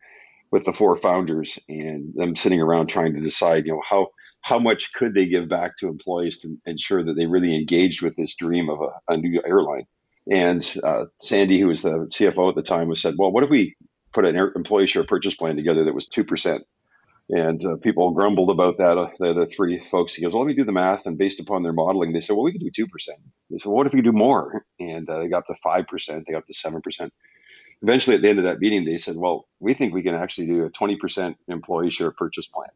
[0.51, 4.07] with the four founders and them sitting around trying to decide, you know, how,
[4.41, 8.15] how much could they give back to employees to ensure that they really engaged with
[8.15, 9.85] this dream of a, a new airline.
[10.29, 13.49] And uh, Sandy, who was the CFO at the time, was said, "Well, what if
[13.49, 13.75] we
[14.13, 16.61] put an employee share purchase plan together that was 2%.
[17.29, 18.97] And uh, people grumbled about that.
[18.97, 21.05] Uh, the, the three folks, he goes, well, let me do the math.
[21.05, 22.89] And based upon their modeling, they said, well, we could do 2%.
[23.49, 24.65] They said, well, what if we do more?
[24.79, 27.09] And uh, they got to 5%, they got to 7%.
[27.83, 30.47] Eventually, at the end of that meeting, they said, well, we think we can actually
[30.47, 32.69] do a 20% employee share purchase plan.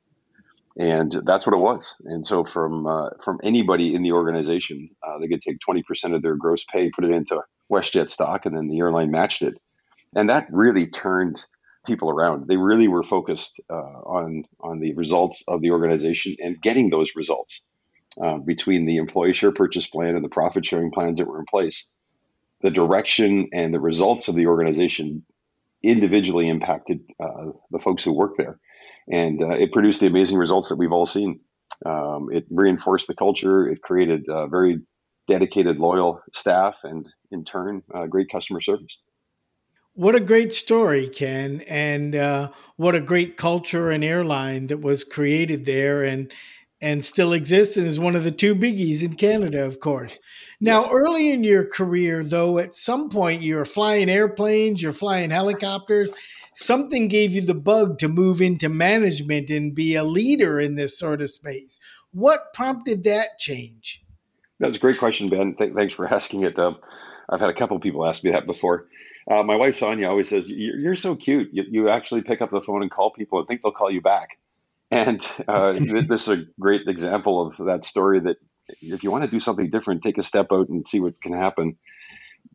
[0.77, 2.01] And that's what it was.
[2.05, 6.21] And so, from uh, from anybody in the organization, uh, they could take 20% of
[6.21, 9.57] their gross pay, put it into WestJet stock, and then the airline matched it
[10.15, 11.43] and that really turned
[11.85, 12.47] people around.
[12.47, 17.15] They really were focused uh, on on the results of the organization and getting those
[17.15, 17.63] results
[18.23, 21.45] uh, between the employee share purchase plan and the profit sharing plans that were in
[21.45, 21.91] place.
[22.61, 25.25] The direction and the results of the organization
[25.83, 28.59] individually impacted uh, the folks who work there,
[29.11, 31.41] and uh, it produced the amazing results that we've all seen.
[31.85, 33.67] Um, it reinforced the culture.
[33.67, 34.79] It created very
[35.27, 38.99] dedicated, loyal staff, and in turn, uh, great customer service.
[39.95, 45.03] What a great story, Ken, and uh, what a great culture and airline that was
[45.03, 46.03] created there.
[46.03, 46.31] And
[46.81, 50.19] and still exists and is one of the two biggies in Canada, of course.
[50.59, 56.11] Now, early in your career, though, at some point you're flying airplanes, you're flying helicopters.
[56.53, 60.99] Something gave you the bug to move into management and be a leader in this
[60.99, 61.79] sort of space.
[62.11, 64.03] What prompted that change?
[64.59, 65.55] That's a great question, Ben.
[65.55, 66.57] Th- thanks for asking it.
[66.59, 66.77] Um,
[67.29, 68.87] I've had a couple people ask me that before.
[69.29, 71.49] Uh, my wife Sonia always says, "You're, you're so cute.
[71.51, 74.01] You, you, actually pick up the phone and call people and think they'll call you
[74.01, 74.37] back."
[74.91, 75.73] And uh,
[76.07, 78.19] this is a great example of that story.
[78.19, 78.37] That
[78.81, 81.33] if you want to do something different, take a step out and see what can
[81.33, 81.77] happen.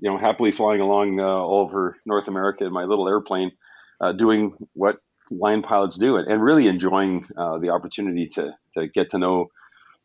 [0.01, 3.51] You know, happily flying along uh, all over North America in my little airplane,
[4.01, 4.99] uh, doing what
[5.31, 9.49] line pilots do, and, and really enjoying uh, the opportunity to to get to know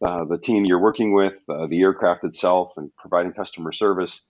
[0.04, 4.26] uh, the team you're working with, the aircraft itself, and providing customer service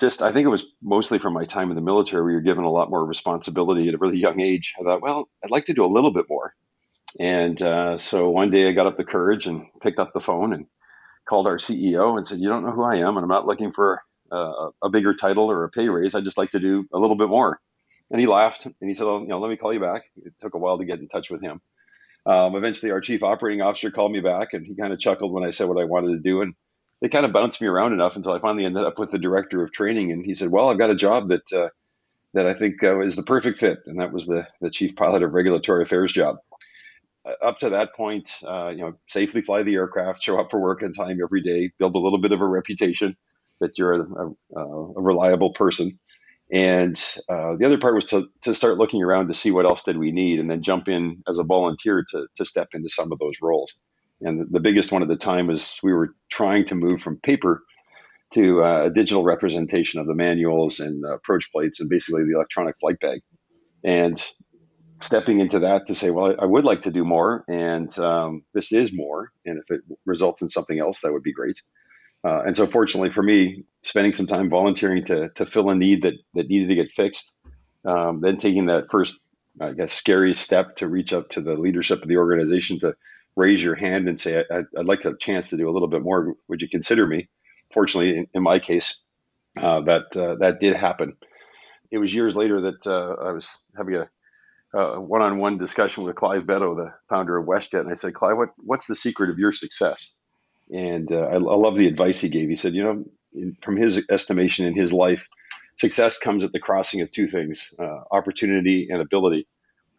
[0.00, 2.64] just I think it was mostly from my time in the military where you're given
[2.64, 4.74] a lot more responsibility at a really young age.
[4.80, 6.54] I thought, well, I'd like to do a little bit more.
[7.20, 10.52] And uh, so one day I got up the courage and picked up the phone
[10.52, 10.66] and
[11.28, 13.72] called our CEO and said, "You don't know who I am, and I'm not looking
[13.72, 16.14] for uh, a bigger title or a pay raise.
[16.14, 17.60] I'd just like to do a little bit more."
[18.10, 20.34] And he laughed and he said, "Oh, you know, let me call you back." It
[20.40, 21.60] took a while to get in touch with him.
[22.24, 25.44] Um, eventually, our chief operating officer called me back, and he kind of chuckled when
[25.44, 26.54] I said what I wanted to do, and
[27.02, 29.64] they kind of bounced me around enough until I finally ended up with the director
[29.64, 31.70] of training, and he said, "Well, I've got a job that uh,
[32.34, 35.22] that I think uh, is the perfect fit," and that was the the chief pilot
[35.24, 36.38] of regulatory affairs job.
[37.26, 40.60] Uh, up to that point, uh, you know, safely fly the aircraft, show up for
[40.60, 43.16] work on time every day, build a little bit of a reputation
[43.60, 44.02] that you're a,
[44.56, 44.60] a,
[44.96, 45.98] a reliable person.
[46.52, 46.96] And
[47.28, 49.98] uh, the other part was to, to start looking around to see what else did
[49.98, 53.18] we need, and then jump in as a volunteer to to step into some of
[53.18, 53.80] those roles.
[54.24, 57.62] And the biggest one at the time was we were trying to move from paper
[58.32, 62.34] to uh, a digital representation of the manuals and uh, approach plates and basically the
[62.34, 63.20] electronic flight bag.
[63.84, 64.22] And
[65.00, 68.72] stepping into that to say, well, I would like to do more, and um, this
[68.72, 69.30] is more.
[69.44, 71.60] And if it results in something else, that would be great.
[72.24, 76.02] Uh, and so, fortunately for me, spending some time volunteering to, to fill a need
[76.02, 77.36] that, that needed to get fixed,
[77.84, 79.18] um, then taking that first,
[79.60, 82.94] I guess, scary step to reach up to the leadership of the organization to
[83.36, 86.02] raise your hand and say, I, would like a chance to do a little bit
[86.02, 86.34] more.
[86.48, 87.28] Would you consider me?
[87.72, 89.00] Fortunately, in, in my case,
[89.60, 91.16] uh, that uh, that did happen.
[91.90, 94.08] It was years later that uh, I was having a
[94.74, 98.86] one-on-one discussion with Clive Beddoe, the founder of WestJet, and I said, Clive, what, what's
[98.86, 100.14] the secret of your success?
[100.72, 102.48] And uh, I, I, love the advice he gave.
[102.48, 103.04] He said, you know,
[103.34, 105.28] in, from his estimation in his life,
[105.76, 109.46] success comes at the crossing of two things: uh, opportunity and ability.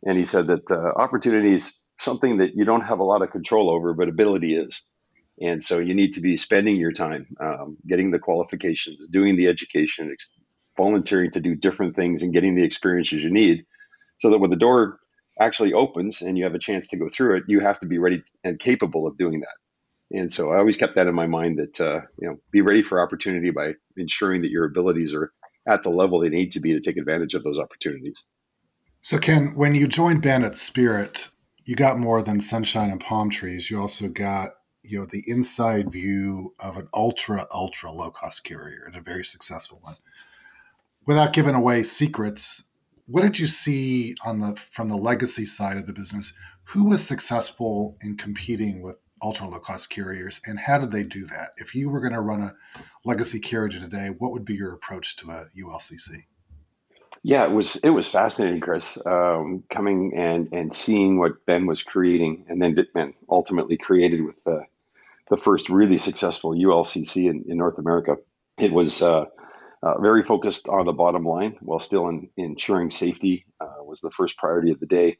[0.05, 3.70] And he said that uh, opportunities something that you don't have a lot of control
[3.70, 4.88] over, but ability is.
[5.41, 9.48] And so you need to be spending your time um, getting the qualifications, doing the
[9.48, 10.32] education, ex-
[10.78, 13.66] volunteering to do different things, and getting the experiences you need
[14.20, 15.00] so that when the door
[15.39, 17.98] actually opens and you have a chance to go through it, you have to be
[17.98, 20.18] ready and capable of doing that.
[20.18, 22.84] And so I always kept that in my mind that, uh, you know, be ready
[22.84, 25.32] for opportunity by ensuring that your abilities are
[25.68, 28.24] at the level they need to be to take advantage of those opportunities.
[29.02, 31.30] So, Ken, when you joined Bennett Spirit,
[31.66, 33.70] you got more than sunshine and palm trees.
[33.70, 34.51] You also got
[34.84, 39.24] you know the inside view of an ultra ultra low cost carrier and a very
[39.24, 39.95] successful one.
[41.05, 42.64] Without giving away secrets,
[43.05, 46.34] what did you see on the from the legacy side of the business?
[46.66, 51.26] Who was successful in competing with ultra low cost carriers, and how did they do
[51.26, 51.51] that?
[51.57, 52.51] If you were going to run a
[53.05, 56.18] legacy carrier today, what would be your approach to a ULCC?
[57.24, 61.82] Yeah, it was it was fascinating, Chris, um, coming and and seeing what Ben was
[61.82, 64.63] creating, and then and ultimately created with the
[65.30, 68.17] the first really successful ULCC in, in North America.
[68.59, 69.26] It was uh,
[69.84, 74.11] uh, very focused on the bottom line while still in, ensuring safety uh, was the
[74.11, 75.17] first priority of the day.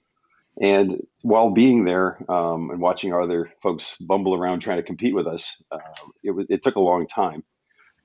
[0.62, 5.16] And while being there um, and watching our other folks bumble around trying to compete
[5.16, 5.80] with us, uh,
[6.24, 7.44] it, it took a long time.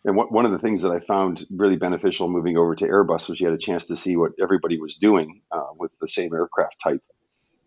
[0.08, 3.28] And what, one of the things that I found really beneficial moving over to Airbus
[3.28, 6.32] was you had a chance to see what everybody was doing uh, with the same
[6.32, 7.02] aircraft type.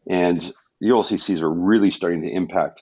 [0.08, 0.42] And
[0.80, 2.82] the ULCCs are really starting to impact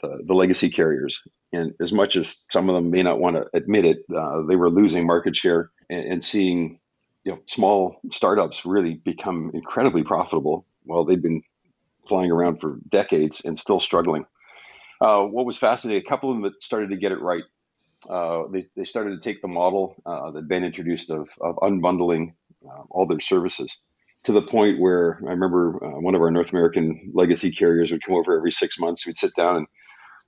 [0.00, 1.26] the, the, legacy carriers.
[1.52, 4.54] And as much as some of them may not want to admit it, uh, they
[4.54, 6.78] were losing market share and, and seeing
[7.24, 11.42] you know, small startups really become incredibly profitable while they've been
[12.06, 14.24] flying around for decades and still struggling.
[15.00, 17.42] Uh, what was fascinating, a couple of them that started to get it right
[18.08, 22.34] uh, they, they started to take the model uh, that Ben introduced of, of unbundling
[22.66, 23.80] uh, all their services
[24.24, 28.04] to the point where I remember uh, one of our North American legacy carriers would
[28.04, 29.06] come over every six months.
[29.06, 29.56] We'd sit down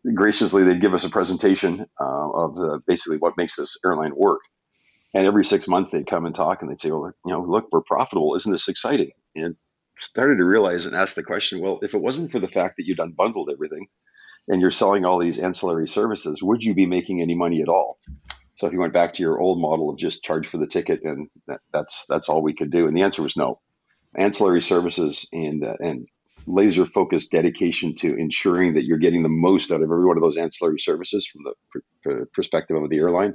[0.05, 4.41] and graciously they'd give us a presentation uh, of basically what makes this airline work.
[5.15, 7.67] And every six months they'd come and talk and they'd say, well, you know, look,
[7.71, 8.35] we're profitable.
[8.35, 9.11] Isn't this exciting?
[9.37, 9.57] And
[9.97, 12.87] started to realize and ask the question, well, if it wasn't for the fact that
[12.87, 13.89] you'd unbundled everything,
[14.49, 17.99] and you're selling all these ancillary services, would you be making any money at all?
[18.57, 21.03] So if you went back to your old model of just charge for the ticket
[21.03, 23.61] and that, that's that's all we could do, and the answer was no.
[24.17, 26.07] Ancillary services and uh, and
[26.47, 30.23] laser focused dedication to ensuring that you're getting the most out of every one of
[30.23, 33.35] those ancillary services from the pr- pr- perspective of the airline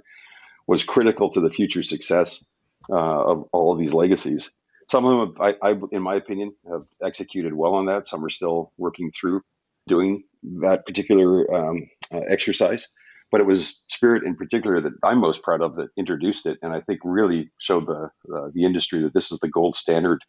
[0.67, 2.43] was critical to the future success
[2.91, 4.51] uh, of all of these legacies.
[4.89, 8.05] Some of them, have, I, I, in my opinion, have executed well on that.
[8.05, 9.41] Some are still working through
[9.87, 10.23] doing
[10.61, 12.87] that particular um, uh, exercise.
[13.31, 16.73] But it was Spirit in particular that I'm most proud of that introduced it, and
[16.73, 20.19] I think really showed the uh, the industry that this is the gold standard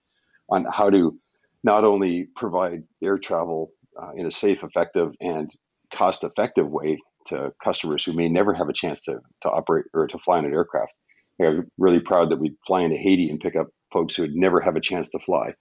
[0.50, 1.16] on how to
[1.62, 5.50] not only provide air travel uh, in a safe, effective, and
[5.94, 10.06] cost effective way to customers who may never have a chance to, to operate or
[10.06, 10.94] to fly in an aircraft.
[11.42, 14.60] I'm really proud that we fly into Haiti and pick up folks who would never
[14.60, 15.54] have a chance to fly.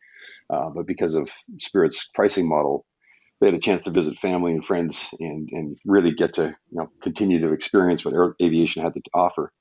[0.50, 1.30] Uh, but because of
[1.60, 2.86] Spirit's pricing model,
[3.40, 6.78] they had a chance to visit family and friends and, and really get to you
[6.78, 9.52] know continue to experience what aviation had to offer.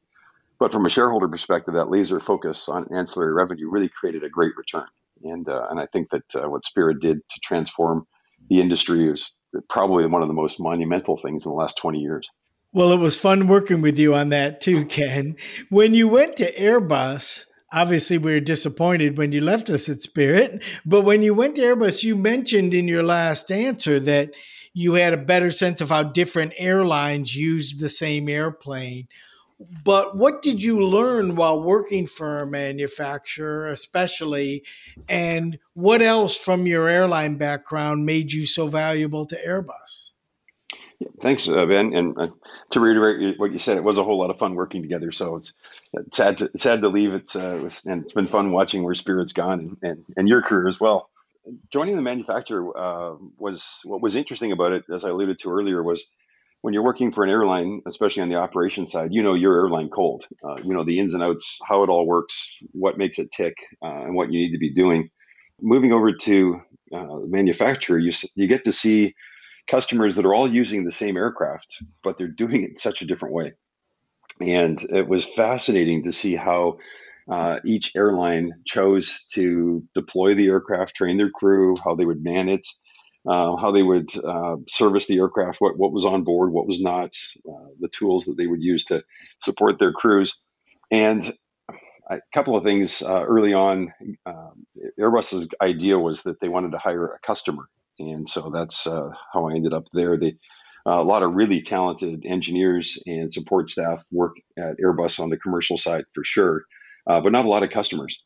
[0.59, 4.57] But from a shareholder perspective, that laser focus on ancillary revenue really created a great
[4.57, 4.87] return.
[5.22, 8.07] And uh, and I think that uh, what Spirit did to transform
[8.49, 9.35] the industry is
[9.68, 12.29] probably one of the most monumental things in the last 20 years.
[12.72, 15.37] Well, it was fun working with you on that too, Ken.
[15.70, 20.62] When you went to Airbus, obviously we were disappointed when you left us at Spirit,
[20.85, 24.31] but when you went to Airbus, you mentioned in your last answer that
[24.73, 29.09] you had a better sense of how different airlines used the same airplane.
[29.85, 34.64] But what did you learn while working for a manufacturer, especially?
[35.09, 40.06] And what else from your airline background made you so valuable to Airbus?
[41.20, 41.94] Thanks, uh, Ben.
[41.94, 42.28] And uh,
[42.70, 45.12] to reiterate what you said, it was a whole lot of fun working together.
[45.12, 45.53] So it's
[46.14, 47.14] sad to, sad to leave.
[47.14, 50.28] It's, uh, it was, and it's been fun watching where Spirit's gone and, and, and
[50.28, 51.11] your career as well.
[51.70, 55.82] Joining the manufacturer uh, was what was interesting about it, as I alluded to earlier,
[55.82, 56.12] was
[56.62, 59.88] when you're working for an airline, especially on the operation side, you know your airline
[59.88, 60.26] cold.
[60.42, 63.55] Uh, you know the ins and outs, how it all works, what makes it tick,
[63.80, 65.11] uh, and what you need to be doing.
[65.61, 66.61] Moving over to
[66.92, 69.14] uh, manufacturer, you you get to see
[69.67, 73.35] customers that are all using the same aircraft, but they're doing it such a different
[73.35, 73.55] way.
[74.41, 76.79] And it was fascinating to see how
[77.31, 82.49] uh, each airline chose to deploy the aircraft, train their crew, how they would man
[82.49, 82.67] it,
[83.27, 86.81] uh, how they would uh, service the aircraft, what, what was on board, what was
[86.81, 87.12] not,
[87.49, 89.03] uh, the tools that they would use to
[89.41, 90.39] support their crews.
[90.91, 91.25] And
[92.09, 93.93] a couple of things uh, early on,
[94.27, 94.67] um,
[95.01, 97.64] Airbus's idea was that they wanted to hire a customer.
[97.99, 100.18] And so that's uh, how I ended up there.
[100.18, 100.36] They,
[100.84, 105.76] a lot of really talented engineers and support staff work at Airbus on the commercial
[105.76, 106.62] side for sure,
[107.07, 108.22] but not a lot of customers.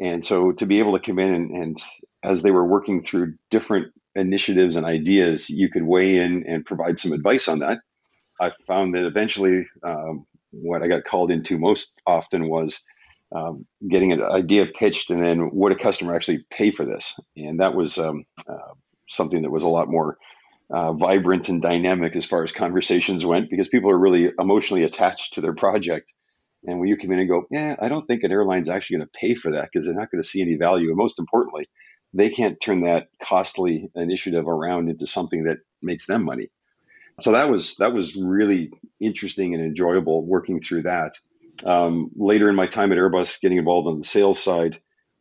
[0.00, 1.82] And so to be able to come in and, and,
[2.24, 6.98] as they were working through different initiatives and ideas, you could weigh in and provide
[6.98, 7.80] some advice on that.
[8.40, 12.84] I found that eventually, um, what I got called into most often was
[13.34, 17.18] um, getting an idea pitched and then would a customer actually pay for this?
[17.36, 18.74] And that was um, uh,
[19.12, 20.18] something that was a lot more
[20.70, 25.34] uh, vibrant and dynamic as far as conversations went because people are really emotionally attached
[25.34, 26.14] to their project.
[26.64, 29.08] And when you come in and go, yeah, I don't think an airline's actually going
[29.08, 30.88] to pay for that because they're not going to see any value.
[30.88, 31.68] And most importantly,
[32.14, 36.50] they can't turn that costly initiative around into something that makes them money.
[37.20, 41.12] So that was that was really interesting and enjoyable working through that.
[41.64, 44.78] Um, later in my time at Airbus, getting involved on the sales side,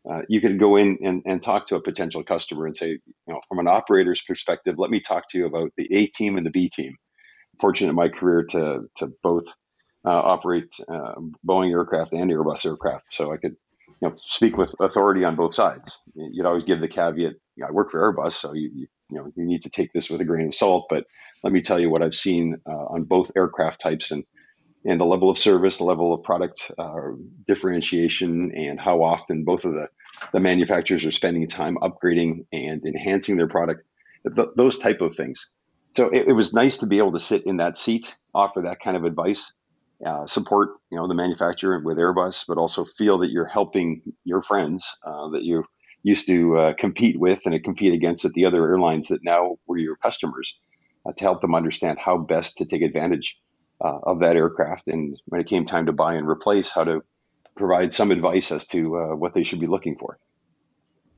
[0.10, 3.00] uh, you could go in and, and talk to a potential customer and say, you
[3.28, 6.46] know, from an operator's perspective, let me talk to you about the A team and
[6.46, 6.96] the B team.
[7.60, 9.46] Fortunate in my career to to both
[10.06, 11.14] uh, operate uh,
[11.48, 13.56] Boeing aircraft and Airbus aircraft, so I could
[14.02, 16.02] you know speak with authority on both sides.
[16.16, 19.20] You'd always give the caveat, you know, I work for Airbus, so you, you, you
[19.20, 20.88] know you need to take this with a grain of salt.
[20.90, 21.06] But
[21.44, 24.24] let me tell you what I've seen uh, on both aircraft types and
[24.86, 27.12] and the level of service, the level of product uh,
[27.48, 29.88] differentiation, and how often both of the
[30.34, 33.84] the manufacturers are spending time upgrading and enhancing their product.
[34.36, 35.50] Th- those type of things.
[35.94, 38.80] So it, it was nice to be able to sit in that seat, offer that
[38.80, 39.54] kind of advice,
[40.06, 44.42] uh, support you know the manufacturer with Airbus, but also feel that you're helping your
[44.42, 45.64] friends uh, that you
[46.04, 49.78] used to uh, compete with and compete against at the other airlines that now were
[49.78, 50.60] your customers
[51.06, 53.38] uh, to help them understand how best to take advantage
[53.84, 57.02] uh, of that aircraft and when it came time to buy and replace, how to
[57.56, 60.18] provide some advice as to uh, what they should be looking for.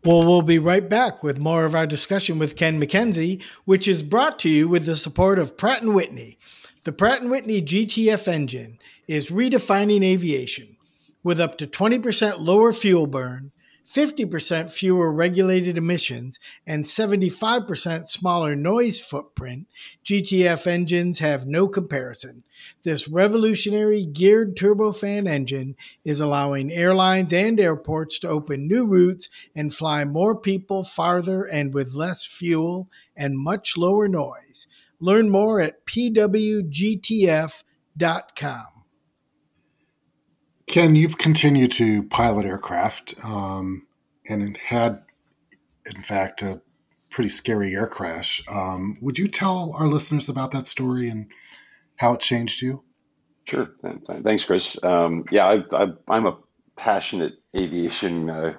[0.04, 4.04] Well, we'll be right back with more of our discussion with Ken McKenzie, which is
[4.04, 6.38] brought to you with the support of Pratt & Whitney.
[6.84, 10.76] The Pratt & Whitney GTF engine is redefining aviation
[11.24, 13.53] with up to 20% lower fuel burn,
[13.86, 19.68] 50% fewer regulated emissions, and 75% smaller noise footprint,
[20.06, 22.44] GTF engines have no comparison.
[22.84, 29.74] This revolutionary geared turbofan engine is allowing airlines and airports to open new routes and
[29.74, 34.68] fly more people farther and with less fuel and much lower noise.
[35.00, 36.64] Learn more at pwgtf.com.
[40.74, 43.86] Ken, you've continued to pilot aircraft um,
[44.28, 45.04] and had,
[45.86, 46.64] in fact, a
[47.12, 48.42] pretty scary air crash.
[48.50, 51.32] Um, would you tell our listeners about that story and
[51.98, 52.84] how it changed you?
[53.46, 53.70] Sure.
[54.24, 54.84] Thanks, Chris.
[54.84, 56.40] Um, yeah, I, am a
[56.76, 58.54] passionate aviation uh,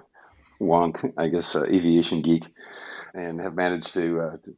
[0.61, 2.45] wonk, I guess, uh, aviation geek,
[3.13, 4.55] and have managed to, uh, to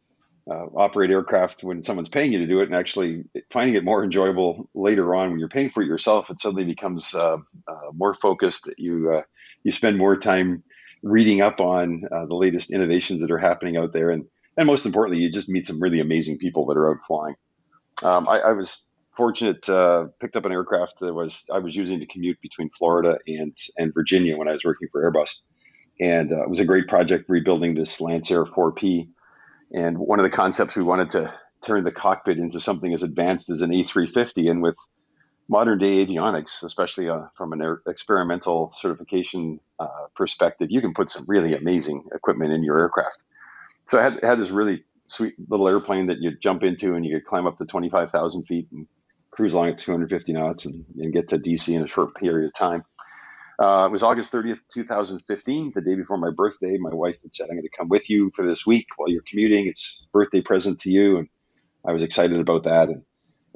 [0.49, 4.05] uh, operate aircraft when someone's paying you to do it, and actually finding it more
[4.05, 6.31] enjoyable later on when you're paying for it yourself.
[6.31, 8.73] It suddenly becomes uh, uh, more focused.
[8.79, 9.23] You uh,
[9.65, 10.63] you spend more time
[11.03, 14.27] reading up on uh, the latest innovations that are happening out there, and
[14.57, 17.35] and most importantly, you just meet some really amazing people that are out flying.
[18.05, 22.01] Um, I, I, was fortunate uh, picked up an aircraft that was I was using
[22.01, 25.41] to commute between Florida and and Virginia when I was working for Airbus,
[26.01, 29.09] and it was a great project rebuilding this Lancair 4P
[29.73, 33.51] and one of the concepts we wanted to turn the cockpit into something as advanced
[33.51, 34.51] as an A350.
[34.51, 34.77] And with
[35.49, 41.11] modern day avionics, especially uh, from an er- experimental certification uh, perspective, you can put
[41.11, 43.25] some really amazing equipment in your aircraft.
[43.87, 47.17] So I had, had this really sweet little airplane that you jump into and you
[47.17, 48.87] could climb up to 25,000 feet and
[49.31, 52.55] cruise along at 250 knots and, and get to DC in a short period of
[52.55, 52.83] time.
[53.59, 56.77] Uh, it was August 30th, 2015, the day before my birthday.
[56.79, 59.23] My wife had said, I'm going to come with you for this week while you're
[59.29, 59.67] commuting.
[59.67, 61.19] It's birthday present to you.
[61.19, 61.29] And
[61.87, 62.91] I was excited about that.
[62.91, 63.03] And,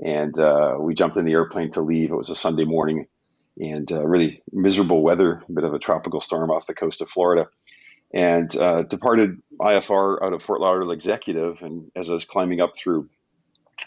[0.03, 2.11] and uh, we jumped in the airplane to leave.
[2.11, 3.07] It was a Sunday morning
[3.59, 7.11] and uh, really miserable weather, a bit of a tropical storm off the coast of
[7.11, 7.49] Florida.
[8.15, 11.63] And uh, departed IFR out of Fort Lauderdale Executive.
[11.63, 13.11] And as I was climbing up through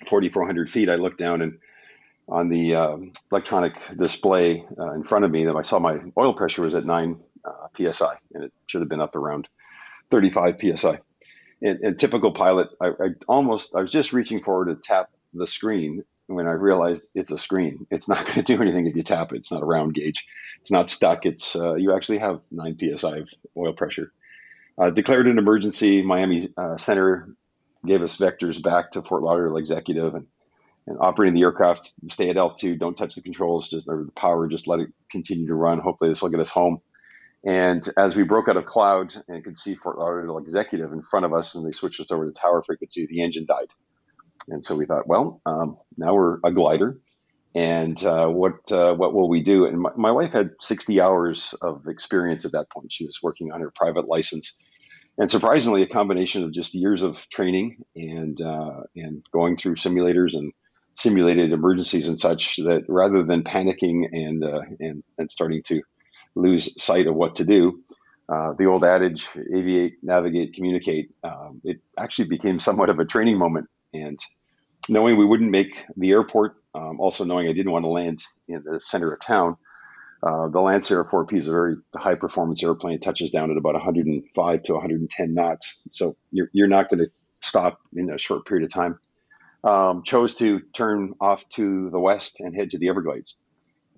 [0.07, 1.57] 4,400 feet, I looked down and
[2.27, 2.97] on the uh,
[3.31, 6.85] electronic display uh, in front of me that I saw my oil pressure was at
[6.85, 9.47] 9 uh, psi, and it should have been up around
[10.11, 10.99] 35 psi.
[11.61, 15.47] And, and typical pilot, I, I, almost I was just reaching forward to tap the
[15.47, 17.87] screen when I realized it's a screen.
[17.89, 19.37] It's not going to do anything if you tap it.
[19.37, 20.25] It's not a round gauge.
[20.61, 21.25] It's not stuck.
[21.25, 24.11] It's uh, you actually have 9 psi of oil pressure.
[24.77, 26.01] Uh, declared an emergency.
[26.01, 27.29] Miami uh, Center
[27.85, 30.27] gave us vectors back to Fort Lauderdale Executive and
[30.87, 34.47] and operating the aircraft, stay at altitude, don't touch the controls, just or the power,
[34.47, 35.79] just let it continue to run.
[35.79, 36.79] Hopefully, this will get us home.
[37.45, 41.25] And as we broke out of cloud and could see Fort Lauderdale Executive in front
[41.25, 43.67] of us, and they switched us over to tower frequency, the engine died.
[44.47, 46.99] And so we thought, well, um, now we're a glider,
[47.55, 49.65] and uh, what uh, what will we do?
[49.65, 52.91] And my, my, wife had 60 hours of experience at that point.
[52.91, 54.59] She was working on her private license,
[55.17, 60.33] and surprisingly, a combination of just years of training and uh, and going through simulators
[60.33, 60.51] and
[60.93, 65.81] simulated emergencies and such that rather than panicking and uh, and and starting to
[66.35, 67.81] lose sight of what to do,
[68.29, 73.37] uh, the old adage "aviate, navigate, communicate" um, it actually became somewhat of a training
[73.37, 73.67] moment.
[73.93, 74.19] And
[74.89, 78.63] knowing we wouldn't make the airport, um, also knowing I didn't want to land in
[78.65, 79.57] the center of town.
[80.21, 82.95] Uh, the Lancair 4P is a very high performance airplane.
[82.95, 85.81] It touches down at about 105 to 110 knots.
[85.91, 88.99] So you're, you're not going to stop in a short period of time
[89.63, 93.37] um, chose to turn off to the west and head to the Everglades.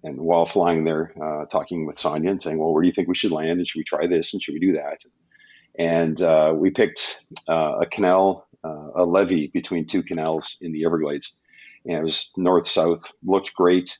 [0.03, 3.07] And while flying there, uh, talking with Sonia and saying, "Well, where do you think
[3.07, 3.59] we should land?
[3.59, 4.33] And should we try this?
[4.33, 5.01] And should we do that?"
[5.77, 10.85] And uh, we picked uh, a canal, uh, a levee between two canals in the
[10.85, 11.37] Everglades,
[11.85, 13.11] and it was north south.
[13.23, 13.97] Looked great.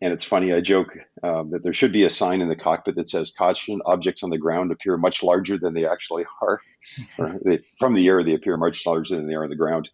[0.00, 2.96] And it's funny, I joke um, that there should be a sign in the cockpit
[2.96, 6.60] that says, "Caution: Objects on the ground appear much larger than they actually are.
[7.78, 9.90] from the air, they appear much larger than they are on the ground."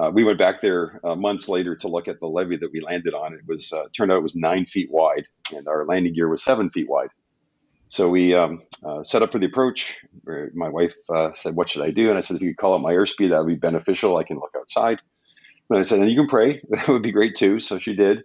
[0.00, 2.80] Uh, we went back there uh, months later to look at the levee that we
[2.80, 3.34] landed on.
[3.34, 6.42] It was uh, turned out it was nine feet wide, and our landing gear was
[6.42, 7.10] seven feet wide.
[7.88, 10.02] So we um, uh, set up for the approach.
[10.54, 12.74] My wife uh, said, "What should I do?" And I said, "If you could call
[12.74, 14.16] up my airspeed, that would be beneficial.
[14.16, 15.00] I can look outside."
[15.68, 16.62] And I said, "And you can pray.
[16.70, 18.24] That would be great too." So she did.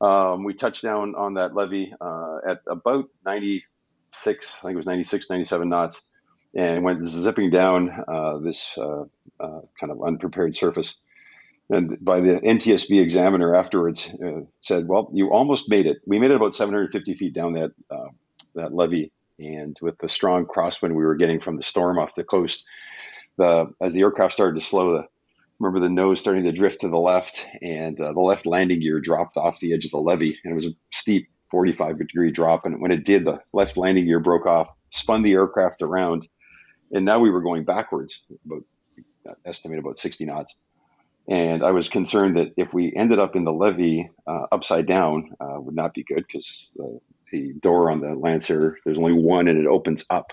[0.00, 4.86] Um, we touched down on that levee uh, at about 96, I think it was
[4.86, 6.06] 96, 97 knots,
[6.54, 7.86] and went zipping down
[8.44, 11.00] this kind of unprepared surface
[11.70, 15.98] and by the NTSB examiner afterwards uh, said, "Well, you almost made it.
[16.06, 18.08] We made it about 750 feet down that uh,
[18.54, 22.24] that levee, and with the strong crosswind we were getting from the storm off the
[22.24, 22.66] coast,
[23.36, 25.04] the as the aircraft started to slow, the
[25.58, 29.00] remember the nose starting to drift to the left, and uh, the left landing gear
[29.00, 32.64] dropped off the edge of the levee, and it was a steep 45 degree drop,
[32.64, 36.26] and when it did, the left landing gear broke off, spun the aircraft around,
[36.92, 38.62] and now we were going backwards, about
[39.44, 40.56] estimate about 60 knots.
[41.28, 45.32] And I was concerned that if we ended up in the levee uh, upside down,
[45.40, 47.00] uh, would not be good because the,
[47.32, 50.32] the door on the Lancair, there's only one and it opens up.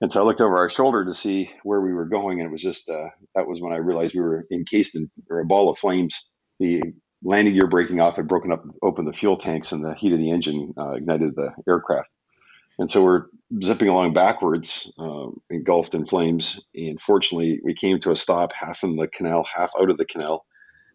[0.00, 2.52] And so I looked over our shoulder to see where we were going, and it
[2.52, 5.70] was just uh, that was when I realized we were encased in or a ball
[5.70, 6.30] of flames.
[6.60, 6.82] The
[7.24, 10.20] landing gear breaking off had broken up, opened the fuel tanks, and the heat of
[10.20, 12.10] the engine uh, ignited the aircraft.
[12.78, 13.26] And so we're
[13.62, 16.64] zipping along backwards, uh, engulfed in flames.
[16.74, 20.04] And fortunately, we came to a stop half in the canal, half out of the
[20.04, 20.44] canal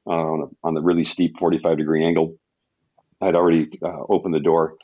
[0.06, 2.38] uh, on, a, on, the really steep 45 degree angle.
[3.22, 4.76] I'd already uh, opened the door,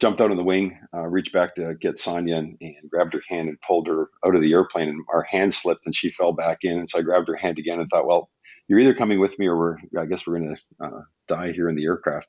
[0.00, 3.22] jumped out of the wing, uh, reached back to get Sonia and, and, grabbed her
[3.28, 4.88] hand and pulled her out of the airplane.
[4.88, 6.78] And our hand slipped and she fell back in.
[6.78, 8.30] And so I grabbed her hand again and thought, well,
[8.68, 11.68] you're either coming with me or we're, I guess we're going to uh, die here
[11.68, 12.26] in the aircraft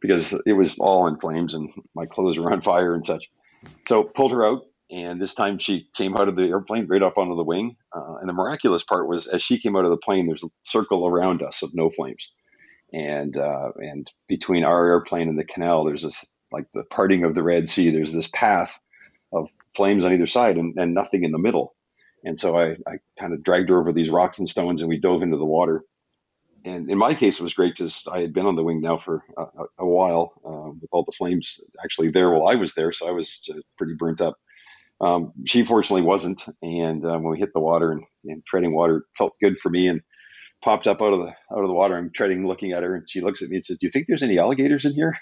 [0.00, 3.30] because it was all in flames and my clothes were on fire and such.
[3.86, 7.18] So pulled her out, and this time she came out of the airplane right up
[7.18, 7.76] onto the wing.
[7.94, 10.50] Uh, and the miraculous part was, as she came out of the plane, there's a
[10.64, 12.32] circle around us of no flames,
[12.92, 17.34] and uh, and between our airplane and the canal, there's this like the parting of
[17.34, 17.90] the Red Sea.
[17.90, 18.80] There's this path
[19.32, 21.74] of flames on either side, and, and nothing in the middle.
[22.24, 24.98] And so I, I kind of dragged her over these rocks and stones, and we
[25.00, 25.84] dove into the water
[26.64, 28.96] and in my case, it was great because I had been on the wing now
[28.96, 29.44] for a,
[29.78, 33.12] a while uh, with all the flames actually there while I was there, so I
[33.12, 33.42] was
[33.76, 34.36] pretty burnt up.
[35.00, 39.04] Um, she fortunately wasn't, and uh, when we hit the water and, and, treading water,
[39.16, 40.02] felt good for me and
[40.62, 41.96] popped up out of the out of the water.
[41.96, 44.06] I'm treading, looking at her, and she looks at me and says, "Do you think
[44.08, 45.16] there's any alligators in here?"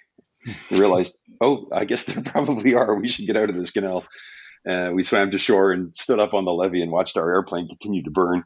[0.46, 2.94] I realized, oh, I guess there probably are.
[2.94, 4.04] We should get out of this canal.
[4.68, 7.68] Uh, we swam to shore and stood up on the levee and watched our airplane
[7.68, 8.44] continue to burn.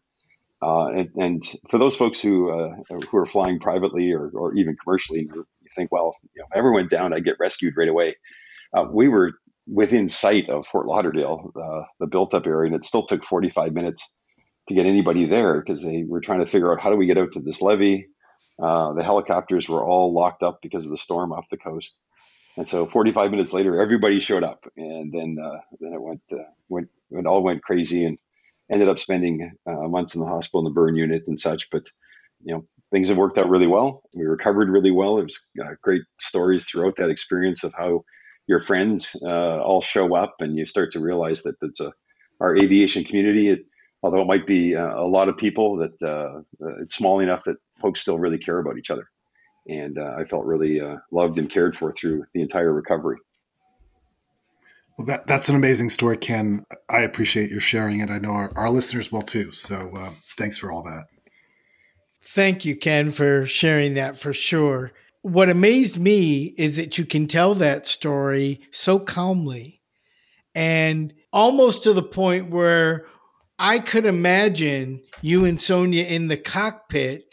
[0.63, 2.75] Uh, and, and, for those folks who uh,
[3.11, 6.59] who are flying privately or, or even commercially, you think, well, you know, if I
[6.59, 8.17] ever went down, I'd get rescued right away.
[8.77, 9.33] Uh, we were
[9.67, 14.17] within sight of Fort Lauderdale, uh, the built-up area, and it still took 45 minutes
[14.69, 17.19] to get anybody there because they were trying to figure out how do we get
[17.19, 18.07] out to this levee.
[18.63, 21.97] Uh, the helicopters were all locked up because of the storm off the coast,
[22.59, 26.21] and so 45 minutes later, everybody showed up, and then uh, then it went
[26.69, 28.19] went it all went crazy and
[28.71, 31.69] ended up spending uh, months in the hospital in the burn unit and such.
[31.71, 31.87] But
[32.43, 34.03] you know, things have worked out really well.
[34.17, 35.17] We recovered really well.
[35.17, 38.05] Was uh, great stories throughout that experience of how
[38.47, 41.93] your friends uh, all show up, and you start to realize that it's a
[42.41, 43.49] our aviation community.
[43.49, 43.61] It,
[44.03, 46.41] although it might be uh, a lot of people, that uh,
[46.81, 49.07] it's small enough that folks still really care about each other.
[49.69, 50.81] And uh, I felt really
[51.13, 53.19] loved and cared for through the entire recovery.
[55.01, 56.67] Well, that, that's an amazing story, Ken.
[56.91, 58.11] I appreciate your sharing it.
[58.11, 59.51] I know our, our listeners will too.
[59.51, 61.07] So uh, thanks for all that.
[62.23, 64.93] Thank you, Ken, for sharing that for sure.
[65.23, 69.81] What amazed me is that you can tell that story so calmly
[70.55, 73.07] and almost to the point where
[73.59, 77.25] I could imagine you and Sonia in the cockpit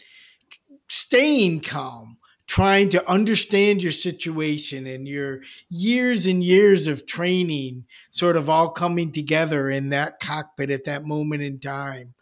[0.88, 2.17] staying calm
[2.48, 8.70] trying to understand your situation and your years and years of training sort of all
[8.70, 12.14] coming together in that cockpit at that moment in time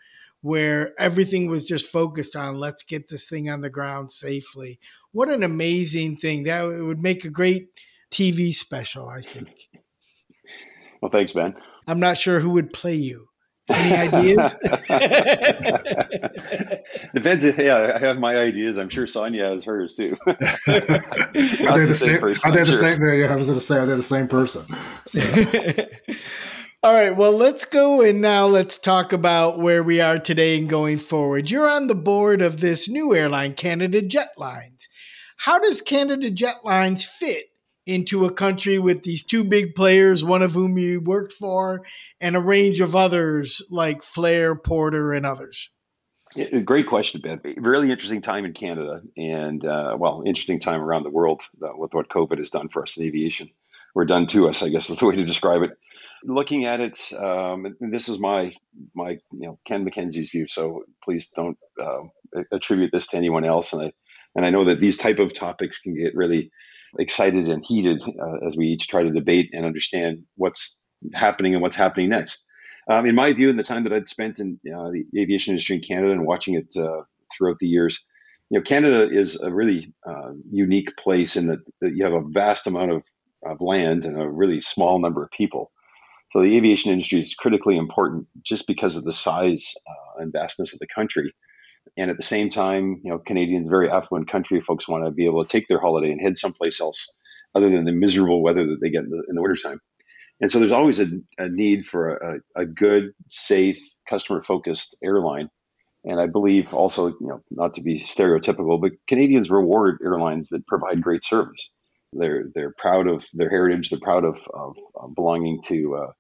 [0.42, 4.78] where everything was just focused on let's get this thing on the ground safely.
[5.12, 6.42] What an amazing thing.
[6.42, 7.68] That would make a great
[8.10, 9.48] TV special, I think.
[11.00, 11.54] Well, thanks, Ben.
[11.86, 13.28] I'm not sure who would play you.
[13.68, 14.54] Any ideas?
[17.14, 17.44] Depends.
[17.44, 18.78] If, yeah, I have my ideas.
[18.78, 20.16] I'm sure Sonia has hers too.
[20.26, 22.20] are they the, the same?
[22.20, 22.82] Person, are they I'm the sure.
[22.82, 23.20] same?
[23.20, 24.66] Yeah, I was going to say, are they the same person?
[25.06, 25.20] So.
[26.82, 27.16] All right.
[27.16, 31.50] Well, let's go and now let's talk about where we are today and going forward.
[31.50, 34.86] You're on the board of this new airline, Canada Jetlines.
[35.38, 37.46] How does Canada Jetlines fit
[37.86, 41.82] into a country with these two big players, one of whom you worked for,
[42.20, 45.70] and a range of others like Flair, Porter, and others?
[46.64, 47.40] Great question, Ben.
[47.56, 51.94] Really interesting time in Canada, and uh, well, interesting time around the world uh, with
[51.94, 53.48] what COVID has done for us in aviation,
[53.94, 55.70] or done to us, I guess is the way to describe it.
[56.24, 58.52] Looking at it, um, this is my
[58.94, 62.02] my you know Ken McKenzie's view, so please don't uh,
[62.52, 63.72] attribute this to anyone else.
[63.72, 63.92] And I
[64.34, 66.50] and I know that these type of topics can get really
[66.98, 70.80] excited and heated uh, as we each try to debate and understand what's
[71.14, 72.46] happening and what's happening next.
[72.88, 75.76] Um, in my view, in the time that I'd spent in uh, the aviation industry
[75.76, 77.02] in Canada and watching it uh,
[77.36, 78.04] throughout the years,
[78.50, 82.24] you know, Canada is a really uh, unique place in that, that, you have a
[82.28, 83.02] vast amount of,
[83.44, 85.72] of land and a really small number of people.
[86.30, 90.72] So the aviation industry is critically important just because of the size uh, and vastness
[90.74, 91.32] of the country.
[91.96, 95.26] And at the same time, you know, Canadians, very affluent country, folks want to be
[95.26, 97.16] able to take their holiday and head someplace else
[97.54, 99.80] other than the miserable weather that they get in the, in the wintertime.
[100.40, 101.06] And so there's always a,
[101.38, 105.48] a need for a, a good, safe, customer focused airline.
[106.04, 110.66] And I believe also, you know, not to be stereotypical, but Canadians reward airlines that
[110.66, 111.70] provide great service.
[112.12, 113.90] They're they're proud of their heritage.
[113.90, 116.12] They're proud of, of, of belonging to uh,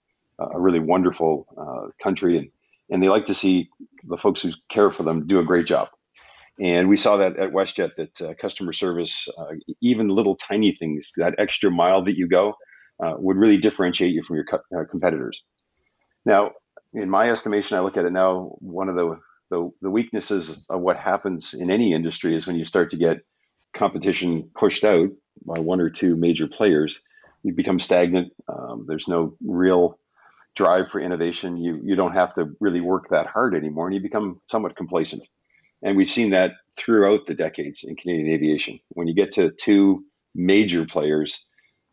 [0.44, 2.48] a really wonderful uh, country, and
[2.90, 3.68] and they like to see
[4.04, 5.88] the folks who care for them do a great job.
[6.58, 11.12] And we saw that at WestJet that uh, customer service, uh, even little tiny things,
[11.16, 12.54] that extra mile that you go,
[13.02, 15.44] uh, would really differentiate you from your co- uh, competitors.
[16.24, 16.52] Now,
[16.94, 19.18] in my estimation, I look at it now, one of the,
[19.50, 23.18] the, the weaknesses of what happens in any industry is when you start to get
[23.74, 25.10] competition pushed out
[25.44, 27.02] by one or two major players,
[27.42, 28.32] you become stagnant.
[28.48, 29.98] Um, there's no real
[30.56, 31.56] drive for innovation.
[31.58, 35.28] You you don't have to really work that hard anymore, and you become somewhat complacent.
[35.82, 38.80] And we've seen that throughout the decades in Canadian aviation.
[38.90, 40.04] When you get to two
[40.34, 41.46] major players,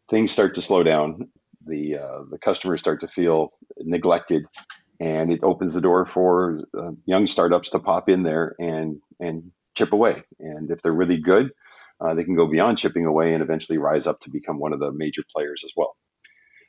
[0.09, 1.29] things start to slow down.
[1.65, 3.49] The uh, the customers start to feel
[3.79, 4.45] neglected,
[4.99, 9.51] and it opens the door for uh, young startups to pop in there and and
[9.75, 10.23] chip away.
[10.39, 11.51] And if they're really good,
[11.99, 14.79] uh, they can go beyond chipping away and eventually rise up to become one of
[14.79, 15.95] the major players as well.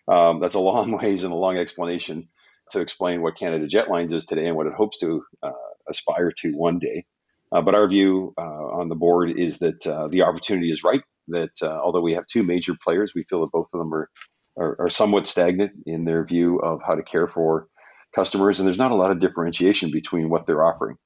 [0.09, 2.29] Um, that's a long ways and a long explanation
[2.73, 5.53] to explain what Canada Jetlines is today and what it hopes to uh,
[5.89, 7.05] aspire to one day.
[7.53, 11.03] Uh, but our view uh, on the board is that uh, the opportunity is right.
[11.29, 14.11] That uh, although we have two major players, we feel that both of them are,
[14.59, 17.69] are, are somewhat stagnant in their view of how to care for
[18.15, 20.97] customers, and there's not a lot of differentiation between what they're offering.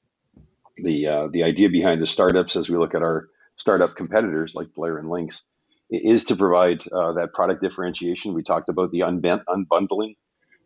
[0.76, 4.72] The uh, the idea behind the startups, as we look at our startup competitors like
[4.74, 5.44] Flair and Lynx,
[5.90, 8.34] is to provide uh, that product differentiation.
[8.34, 10.16] We talked about the unbent, unbundling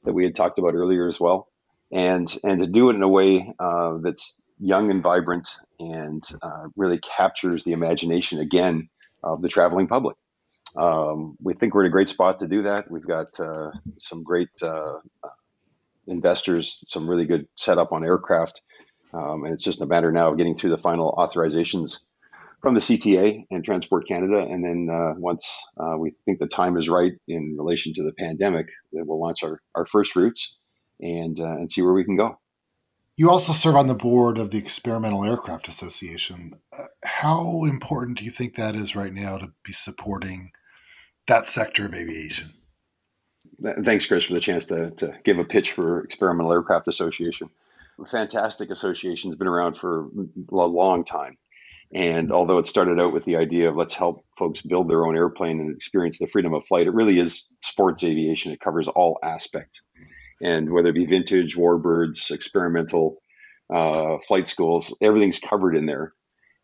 [0.05, 1.49] that we had talked about earlier as well,
[1.93, 5.49] and and to do it in a way uh, that's young and vibrant
[5.79, 8.89] and uh, really captures the imagination again
[9.23, 10.17] of the traveling public.
[10.77, 12.91] Um, we think we're in a great spot to do that.
[12.91, 14.99] We've got uh, some great uh,
[16.07, 18.63] investors, some really good setup on aircraft,
[19.13, 22.05] um, and it's just a matter now of getting through the final authorizations
[22.63, 24.47] from the CTA and Transport Canada.
[24.49, 28.13] And then uh, once uh, we think the time is right in relation to the
[28.13, 30.59] pandemic, then we'll launch our, our first routes
[31.01, 32.39] and, uh, and see where we can go.
[33.17, 36.55] You also serve on the board of the Experimental Aircraft Association.
[36.77, 40.53] Uh, how important do you think that is right now to be supporting
[41.27, 42.55] that sector of aviation?
[43.85, 47.51] Thanks, Chris, for the chance to, to give a pitch for Experimental Aircraft Association.
[48.07, 50.09] fantastic association has been around for
[50.51, 51.37] a long time
[51.95, 55.17] and although it started out with the idea of let's help folks build their own
[55.17, 58.53] airplane and experience the freedom of flight, it really is sports aviation.
[58.53, 59.83] It covers all aspects.
[60.43, 63.19] And whether it be vintage, warbirds, experimental,
[63.73, 66.15] uh, flight schools, everything's covered in there.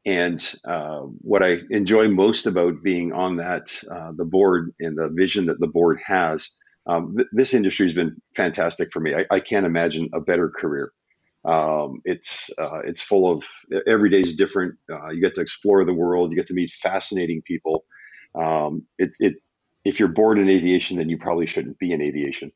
[0.07, 5.11] And uh, what I enjoy most about being on that, uh, the board and the
[5.13, 6.51] vision that the board has,
[6.87, 9.15] um, th- this industry has been fantastic for me.
[9.15, 10.93] I, I can't imagine a better career.
[11.49, 13.45] Um, it's uh, it's full of
[13.87, 14.77] every day is different.
[14.93, 16.31] Uh, you get to explore the world.
[16.31, 17.85] You get to meet fascinating people.
[18.35, 19.37] Um, it, it
[19.85, 22.53] if you're bored in aviation, then you probably shouldn't be in aviation.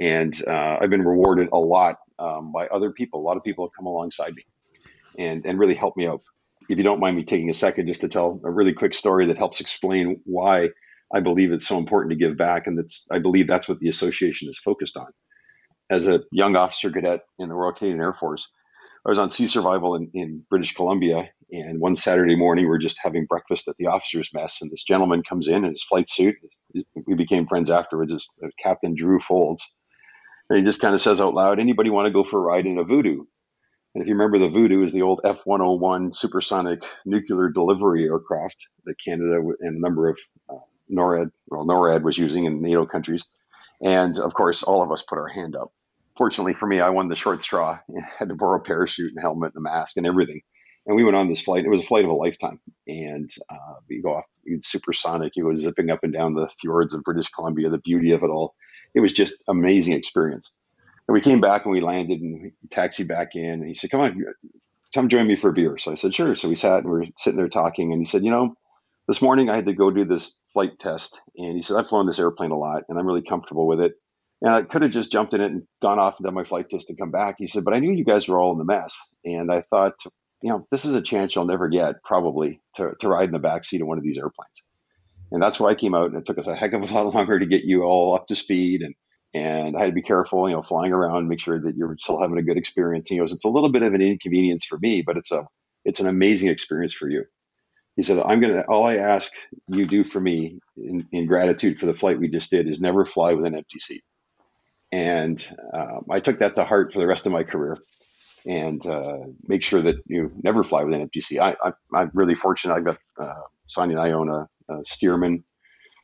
[0.00, 3.20] And uh, I've been rewarded a lot um, by other people.
[3.20, 4.44] A lot of people have come alongside me
[5.18, 6.22] and and really helped me out.
[6.68, 9.26] If you don't mind me taking a second just to tell a really quick story
[9.26, 10.70] that helps explain why
[11.12, 13.88] I believe it's so important to give back, and that's I believe that's what the
[13.88, 15.08] association is focused on
[15.90, 18.50] as a young officer cadet in the Royal Canadian Air Force,
[19.06, 21.30] I was on sea survival in, in British Columbia.
[21.50, 24.84] And one Saturday morning, we are just having breakfast at the officers' mess, and this
[24.84, 26.36] gentleman comes in in his flight suit.
[27.06, 28.12] We became friends afterwards.
[28.12, 28.28] As
[28.62, 29.72] Captain Drew Folds,
[30.50, 32.66] and he just kind of says out loud, "Anybody want to go for a ride
[32.66, 33.24] in a Voodoo?"
[33.94, 38.96] And if you remember, the Voodoo is the old F-101 supersonic nuclear delivery aircraft that
[39.02, 40.18] Canada and a number of
[40.50, 40.58] uh,
[40.90, 43.24] NORAD, well, NORAD was using in NATO countries.
[43.82, 45.72] And of course, all of us put our hand up
[46.18, 47.78] fortunately for me, I won the short straw.
[47.96, 50.42] I had to borrow a parachute and helmet and a mask and everything.
[50.86, 51.64] And we went on this flight.
[51.64, 52.60] It was a flight of a lifetime.
[52.86, 55.34] And uh, we go off, you supersonic.
[55.36, 57.68] You go zipping up and down the fjords of British Columbia.
[57.70, 58.54] The beauty of it all.
[58.94, 60.56] It was just amazing experience.
[61.06, 63.44] And we came back and we landed and we taxied back in.
[63.44, 64.24] And he said, "Come on,
[64.94, 66.98] come join me for a beer." So I said, "Sure." So we sat and we
[67.00, 67.92] were sitting there talking.
[67.92, 68.54] And he said, "You know."
[69.06, 72.04] This morning I had to go do this flight test, and he said I've flown
[72.04, 73.94] this airplane a lot, and I'm really comfortable with it
[74.40, 76.68] and I could have just jumped in it and gone off and done my flight
[76.68, 77.36] test and come back.
[77.38, 78.96] He said, but I knew you guys were all in the mess.
[79.24, 79.94] And I thought,
[80.42, 83.40] you know, this is a chance you'll never get probably to, to ride in the
[83.40, 84.62] back seat of one of these airplanes.
[85.32, 87.06] And that's why I came out and it took us a heck of a lot
[87.14, 88.82] longer to get you all up to speed.
[88.82, 88.94] And,
[89.34, 92.20] and I had to be careful, you know, flying around, make sure that you're still
[92.20, 93.08] having a good experience.
[93.08, 95.46] He goes, it's a little bit of an inconvenience for me, but it's a,
[95.84, 97.24] it's an amazing experience for you.
[97.96, 99.32] He said, I'm going to, all I ask
[99.66, 103.04] you do for me in, in, gratitude for the flight we just did is never
[103.04, 104.04] fly with an empty seat.
[104.90, 107.76] And um, I took that to heart for the rest of my career
[108.46, 111.40] and uh, make sure that you never fly with an seat.
[111.40, 111.54] I,
[111.94, 112.74] am really fortunate.
[112.74, 115.42] I've got, uh, Sonia and I own a, a Stearman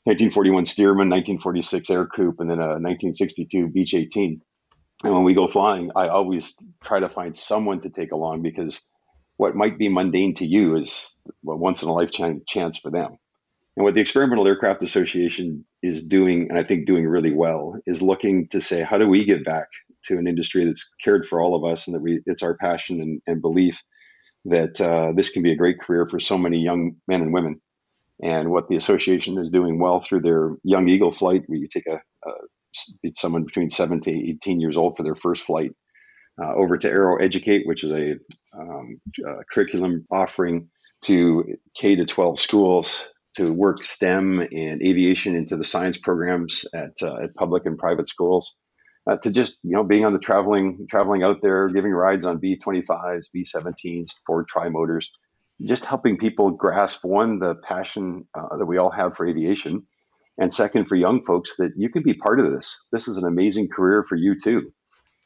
[0.04, 4.42] 1941 Stearman, 1946 Ercoupe, and then a 1962 Beech 18.
[5.02, 8.86] And when we go flying, I always try to find someone to take along because
[9.38, 13.16] what might be mundane to you is a once in a lifetime chance for them.
[13.76, 18.02] And what the Experimental Aircraft Association is doing, and I think doing really well, is
[18.02, 19.66] looking to say, how do we give back
[20.04, 23.00] to an industry that's cared for all of us and that we it's our passion
[23.00, 23.82] and, and belief
[24.44, 27.60] that uh, this can be a great career for so many young men and women.
[28.22, 31.86] And what the association is doing well through their Young Eagle flight, where you take
[31.88, 32.30] a, a
[33.16, 35.72] someone between seven to 18 years old for their first flight,
[36.40, 38.14] uh, over to AeroEducate, which is a,
[38.56, 40.68] um, a, curriculum offering
[41.02, 46.92] to K to 12 schools to work STEM and aviation into the science programs at,
[47.02, 48.56] uh, at public and private schools.
[49.06, 52.40] Uh, to just you know being on the traveling traveling out there, giving rides on
[52.40, 55.10] B25s, B17s, Ford tri motors,
[55.62, 59.86] just helping people grasp one the passion uh, that we all have for aviation
[60.38, 63.26] and second for young folks that you can be part of this this is an
[63.26, 64.72] amazing career for you too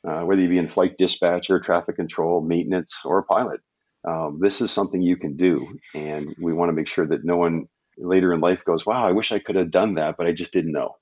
[0.07, 3.61] uh, whether you be in flight dispatch or traffic control maintenance or a pilot
[4.07, 7.37] um, this is something you can do and we want to make sure that no
[7.37, 7.67] one
[7.99, 10.53] later in life goes wow i wish i could have done that but i just
[10.53, 10.97] didn't know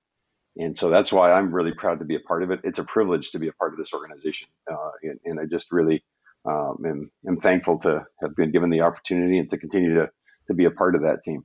[0.57, 2.85] and so that's why i'm really proud to be a part of it it's a
[2.85, 6.03] privilege to be a part of this organization uh, and, and i just really
[6.47, 10.11] um, and I'm thankful to have been given the opportunity and to continue to,
[10.47, 11.43] to be a part of that team.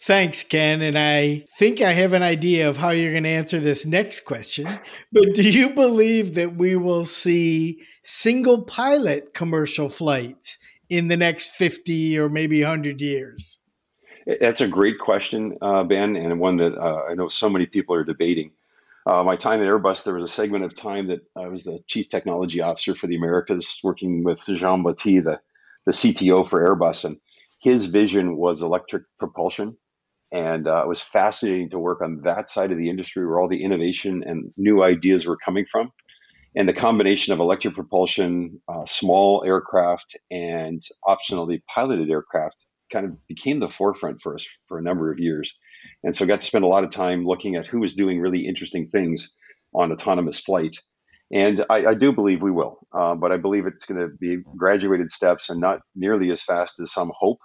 [0.00, 0.80] Thanks, Ken.
[0.80, 4.20] And I think I have an idea of how you're going to answer this next
[4.20, 4.68] question.
[5.10, 10.58] But do you believe that we will see single pilot commercial flights
[10.88, 13.58] in the next 50 or maybe 100 years?
[14.28, 17.94] That's a great question, uh, Ben, and one that uh, I know so many people
[17.96, 18.52] are debating.
[19.06, 21.82] Uh, my time at Airbus, there was a segment of time that I was the
[21.86, 25.40] chief technology officer for the Americas, working with Jean Botti, the,
[25.86, 27.06] the CTO for Airbus.
[27.06, 27.18] And
[27.60, 29.78] his vision was electric propulsion.
[30.30, 33.48] And uh, it was fascinating to work on that side of the industry where all
[33.48, 35.90] the innovation and new ideas were coming from.
[36.54, 43.26] And the combination of electric propulsion, uh, small aircraft, and optionally piloted aircraft kind of
[43.26, 45.54] became the forefront for us for a number of years.
[46.02, 48.46] And so got to spend a lot of time looking at who was doing really
[48.46, 49.34] interesting things
[49.74, 50.76] on autonomous flight.
[51.30, 54.38] And I, I do believe we will, uh, but I believe it's going to be
[54.56, 57.38] graduated steps and not nearly as fast as some hope.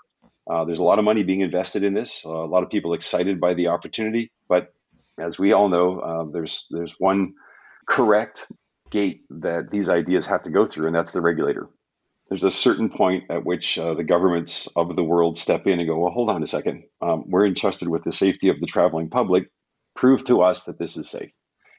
[0.50, 2.94] Uh, there's a lot of money being invested in this, uh, a lot of people
[2.94, 4.32] excited by the opportunity.
[4.48, 4.74] But
[5.20, 7.34] as we all know, uh, there's there's one
[7.88, 8.52] correct
[8.89, 11.68] gate that these ideas have to go through, and that's the regulator
[12.34, 15.88] there's a certain point at which uh, the governments of the world step in and
[15.88, 16.82] go, well, hold on a second.
[17.00, 19.52] Um, we're entrusted with the safety of the traveling public.
[19.96, 21.32] Prove to us that this is safe.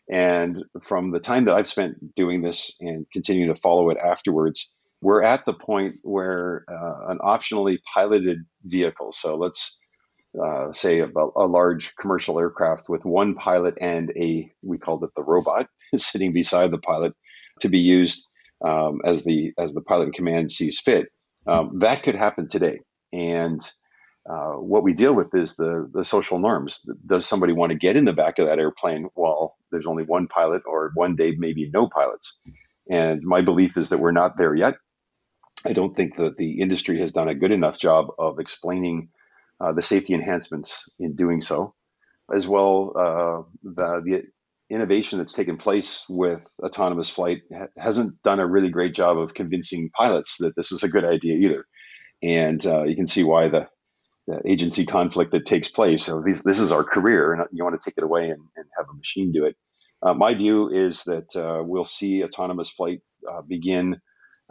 [0.09, 4.73] And from the time that I've spent doing this and continue to follow it afterwards,
[5.03, 9.81] we're at the point where uh, an optionally piloted vehicle, so let's
[10.41, 15.11] uh, say a, a, large commercial aircraft with one pilot and a, we called it
[15.17, 17.13] the robot, sitting beside the pilot
[17.59, 18.29] to be used
[18.65, 21.09] um, as the as the pilot in command sees fit.
[21.47, 22.81] Um, that could happen today,
[23.12, 23.61] and
[24.29, 26.81] uh, what we deal with is the the social norms.
[27.07, 30.27] Does somebody want to get in the back of that airplane while there's only one
[30.27, 32.41] pilot, or one day maybe no pilots?
[32.91, 34.75] And my belief is that we're not there yet.
[35.67, 39.09] I don't think that the industry has done a good enough job of explaining
[39.61, 41.75] uh, the safety enhancements in doing so,
[42.35, 44.23] as well uh, the, the
[44.71, 49.35] innovation that's taken place with autonomous flight ha- hasn't done a really great job of
[49.35, 51.65] convincing pilots that this is a good idea either.
[52.23, 53.69] And uh, you can see why the,
[54.27, 56.05] the, agency conflict that takes place.
[56.05, 58.67] So these, this is our career, and you want to take it away and, and
[58.77, 59.57] have a machine do it.
[60.03, 63.01] Uh, my view is that uh, we'll see autonomous flight
[63.31, 64.01] uh, begin.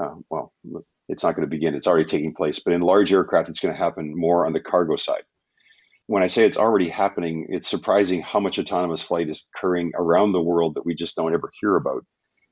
[0.01, 0.53] Uh, well,
[1.09, 2.59] it's not going to begin; it's already taking place.
[2.59, 5.23] But in large aircraft, it's going to happen more on the cargo side
[6.07, 10.31] when I say it's already happening, it's surprising how much autonomous flight is occurring around
[10.31, 12.05] the world that we just don't ever hear about.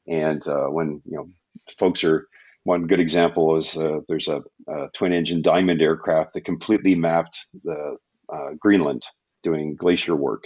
[0.07, 1.29] And uh, when you know
[1.77, 2.27] folks are
[2.63, 7.45] one good example is uh, there's a, a, twin engine diamond aircraft that completely mapped
[7.63, 7.97] the
[8.31, 9.03] uh, Greenland
[9.43, 10.43] doing glacier work.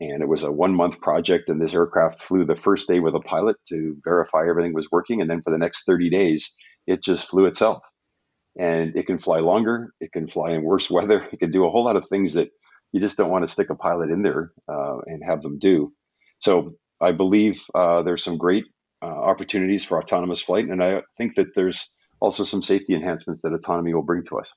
[0.00, 1.48] And it was a one month project.
[1.48, 5.20] And this aircraft flew the first day with a pilot to verify everything was working.
[5.20, 7.84] And then for the next 30 days, it just flew itself
[8.58, 9.94] and it can fly longer.
[10.00, 11.26] It can fly in worse weather.
[11.32, 12.50] It can do a whole lot of things that
[12.92, 15.92] you just don't want to stick a pilot in there uh, and have them do.
[16.40, 16.68] So
[17.00, 18.64] I believe uh, there's some great
[19.02, 21.90] uh, opportunities for autonomous flight, and I think that there's
[22.20, 24.52] also some safety enhancements that autonomy will bring to us.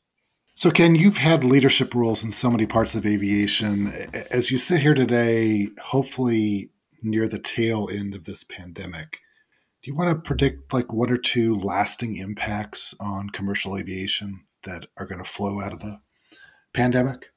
[0.53, 3.87] So, Ken, you've had leadership roles in so many parts of aviation.
[4.31, 6.71] As you sit here today, hopefully
[7.01, 9.19] near the tail end of this pandemic,
[9.83, 14.87] do you want to predict like one or two lasting impacts on commercial aviation that
[14.97, 15.99] are going to flow out of the
[16.73, 17.31] pandemic?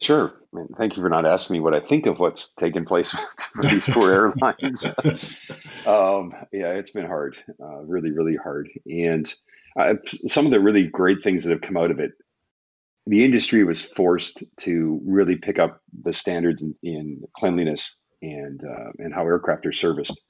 [0.00, 0.32] Sure.
[0.52, 3.14] I mean, thank you for not asking me what I think of what's taken place
[3.56, 4.84] with these poor airlines.
[5.86, 8.68] um, yeah, it's been hard, uh, really, really hard.
[8.86, 9.32] And
[9.78, 9.94] uh,
[10.26, 12.12] some of the really great things that have come out of it
[13.06, 18.90] the industry was forced to really pick up the standards in, in cleanliness and uh,
[18.98, 20.22] and how aircraft are serviced.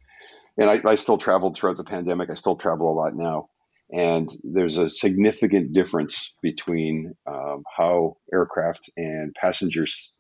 [0.57, 2.31] And I, I, still traveled throughout the pandemic.
[2.31, 3.49] I still travel a lot now,
[3.93, 10.17] and there's a significant difference between um, how aircraft and passengers,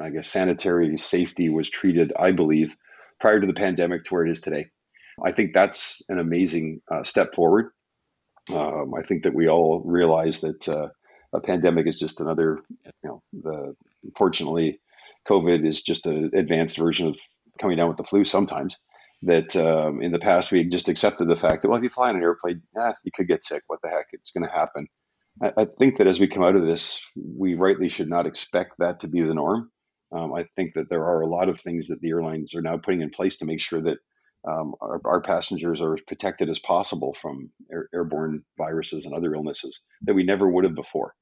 [0.00, 2.12] I guess, sanitary safety was treated.
[2.18, 2.74] I believe
[3.20, 4.66] prior to the pandemic to where it is today.
[5.22, 7.70] I think that's an amazing uh, step forward.
[8.52, 10.88] Um, I think that we all realize that uh,
[11.32, 13.74] a pandemic is just another, you know, the
[14.04, 14.80] unfortunately,
[15.28, 17.18] COVID is just an advanced version of
[17.60, 18.78] coming down with the flu sometimes.
[19.22, 22.10] That um, in the past we just accepted the fact that well, if you fly
[22.10, 23.62] on an airplane, yeah, you could get sick.
[23.66, 24.06] What the heck?
[24.12, 24.88] It's going to happen.
[25.42, 28.74] I, I, think that as we come out of this, we rightly should not expect
[28.78, 29.70] that to be the norm.
[30.12, 32.76] Um, I think that there are a lot of things that the airlines are now
[32.76, 33.98] putting in place to make sure that
[34.46, 39.34] um, our, our, passengers are as protected as possible from air, airborne viruses and other
[39.34, 41.14] illnesses that we never would have before.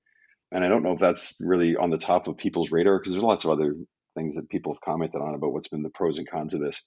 [0.53, 3.25] And I don't know if that's really on the top of people's radar because there's
[3.25, 3.75] lots of other
[4.15, 6.85] things that people have commented on about what's been the pros and cons of this.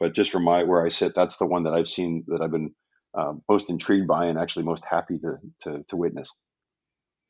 [0.00, 2.52] But just from my where I sit, that's the one that I've seen that I've
[2.52, 2.74] been
[3.16, 6.30] uh, most intrigued by and actually most happy to, to to witness.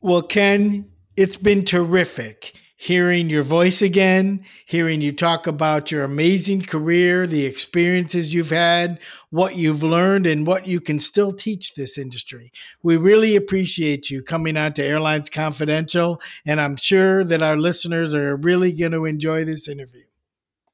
[0.01, 6.63] Well, Ken, it's been terrific hearing your voice again, hearing you talk about your amazing
[6.63, 9.01] career, the experiences you've had,
[9.31, 12.53] what you've learned, and what you can still teach this industry.
[12.81, 18.15] We really appreciate you coming on to Airlines Confidential, and I'm sure that our listeners
[18.15, 20.08] are really going to enjoy this interview.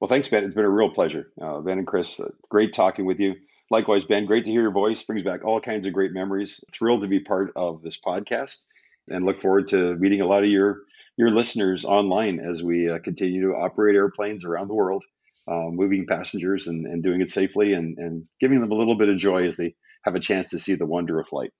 [0.04, 0.44] Well, thanks, Ben.
[0.44, 1.32] It's been a real pleasure.
[1.40, 3.36] Uh, ben and Chris, uh, great talking with you.
[3.70, 5.02] Likewise, Ben, great to hear your voice.
[5.02, 6.62] Brings back all kinds of great memories.
[6.74, 8.64] Thrilled to be part of this podcast
[9.08, 10.82] and look forward to meeting a lot of your
[11.16, 15.06] your listeners online as we uh, continue to operate airplanes around the world,
[15.48, 19.08] uh, moving passengers and, and doing it safely and, and giving them a little bit
[19.08, 21.54] of joy as they have a chance to see the wonder of flight.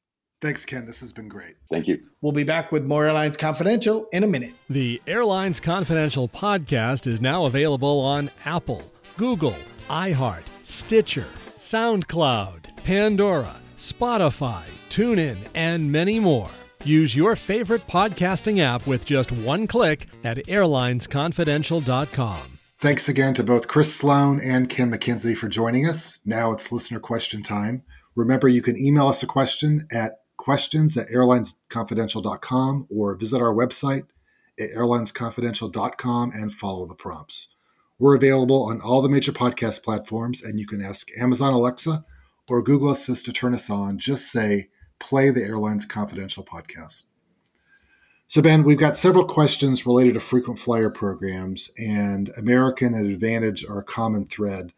[0.45, 0.84] Thanks, Ken.
[0.84, 1.55] This has been great.
[1.70, 2.01] Thank you.
[2.20, 4.53] We'll be back with more Airlines Confidential in a minute.
[4.68, 8.82] The Airlines Confidential podcast is now available on Apple,
[9.16, 9.57] Google,
[9.88, 11.24] iHeart, Stitcher,
[11.57, 16.51] SoundCloud, Pandora, Spotify, TuneIn, and many more.
[16.84, 22.59] Use your favorite podcasting app with just one click at airlinesconfidential.com.
[22.80, 26.18] Thanks again to both Chris Sloan and Ken McKenzie for joining us.
[26.26, 27.82] Now it's listener question time.
[28.14, 34.07] Remember, you can email us a question at questions at airlinesconfidential.com or visit our website
[34.61, 37.49] at airlinesconfidential.com and follow the prompts.
[37.99, 42.05] We're available on all the major podcast platforms, and you can ask Amazon Alexa
[42.47, 43.99] or Google Assist to turn us on.
[43.99, 44.68] Just say,
[45.01, 47.05] play the Airlines Confidential podcast.
[48.26, 53.64] So, Ben, we've got several questions related to frequent flyer programs, and American and Advantage
[53.64, 54.74] are a common thread.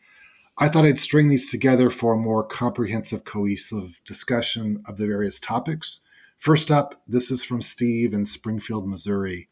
[0.59, 5.39] I thought I'd string these together for a more comprehensive, cohesive discussion of the various
[5.39, 6.01] topics.
[6.39, 9.51] First up, this is from Steve in Springfield, Missouri.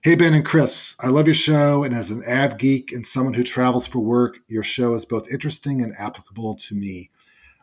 [0.00, 3.34] Hey, Ben and Chris, I love your show, and as an av geek and someone
[3.34, 7.10] who travels for work, your show is both interesting and applicable to me.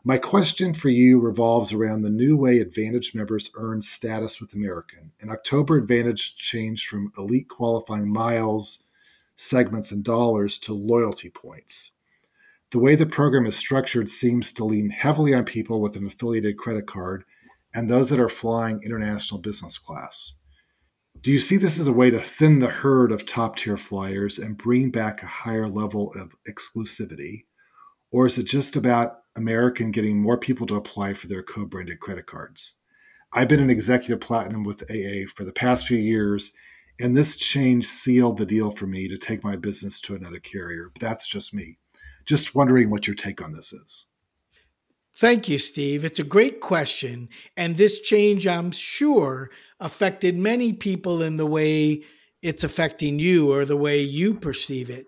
[0.04, 5.14] My question for you revolves around the new way Advantage members earn status with American.
[5.20, 8.84] In October, Advantage changed from elite qualifying miles,
[9.36, 11.94] segments, and dollars to loyalty points.
[12.72, 16.58] The way the program is structured seems to lean heavily on people with an affiliated
[16.58, 17.24] credit card
[17.74, 20.34] and those that are flying international business class.
[21.22, 24.40] Do you see this as a way to thin the herd of top tier flyers
[24.40, 27.46] and bring back a higher level of exclusivity?
[28.12, 32.00] Or is it just about American getting more people to apply for their co branded
[32.00, 32.76] credit cards.
[33.34, 36.52] I've been an executive platinum with AA for the past few years,
[37.00, 40.92] and this change sealed the deal for me to take my business to another carrier.
[40.94, 41.78] But That's just me.
[42.26, 44.06] Just wondering what your take on this is.
[45.14, 46.06] Thank you, Steve.
[46.06, 47.30] It's a great question.
[47.58, 52.04] And this change, I'm sure, affected many people in the way
[52.42, 55.08] it's affecting you or the way you perceive it.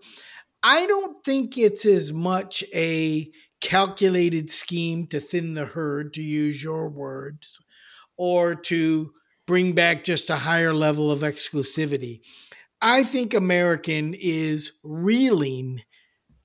[0.61, 6.63] I don't think it's as much a calculated scheme to thin the herd, to use
[6.63, 7.59] your words,
[8.17, 9.11] or to
[9.47, 12.19] bring back just a higher level of exclusivity.
[12.81, 15.81] I think American is reeling,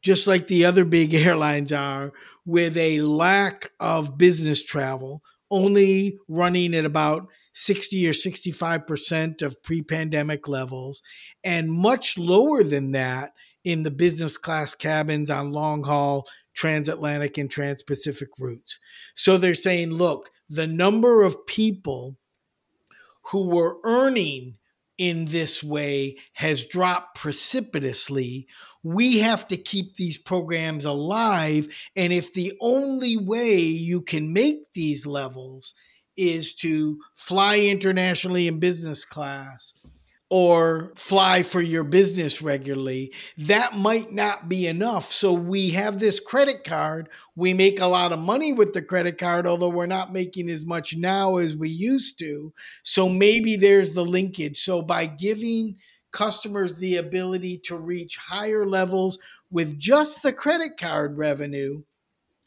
[0.09, 2.15] just like the other big airlines are,
[2.47, 9.83] with a lack of business travel, only running at about 60 or 65% of pre
[9.83, 11.03] pandemic levels,
[11.45, 13.33] and much lower than that
[13.65, 18.81] in the business class cabins on long haul transatlantic and trans-Pacific routes.
[19.15, 22.17] So they're saying, look, the number of people
[23.25, 24.57] who were earning
[24.99, 28.49] in this way has dropped precipitously.
[28.83, 31.69] We have to keep these programs alive.
[31.97, 35.73] And if the only way you can make these levels
[36.17, 39.78] is to fly internationally in business class
[40.31, 45.05] or fly for your business regularly, that might not be enough.
[45.05, 47.09] So we have this credit card.
[47.35, 50.67] We make a lot of money with the credit card, although we're not making as
[50.67, 52.53] much now as we used to.
[52.83, 54.59] So maybe there's the linkage.
[54.59, 55.77] So by giving
[56.13, 59.19] customers the ability to reach higher levels
[59.51, 61.83] with just the credit card revenue,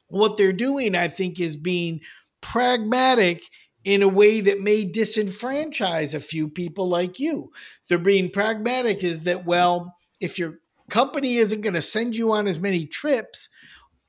[0.07, 2.01] what they're doing, I think, is being
[2.41, 3.43] pragmatic
[3.83, 7.51] in a way that may disenfranchise a few people like you.
[7.89, 10.59] They're being pragmatic is that, well, if your
[10.89, 13.49] company isn't going to send you on as many trips,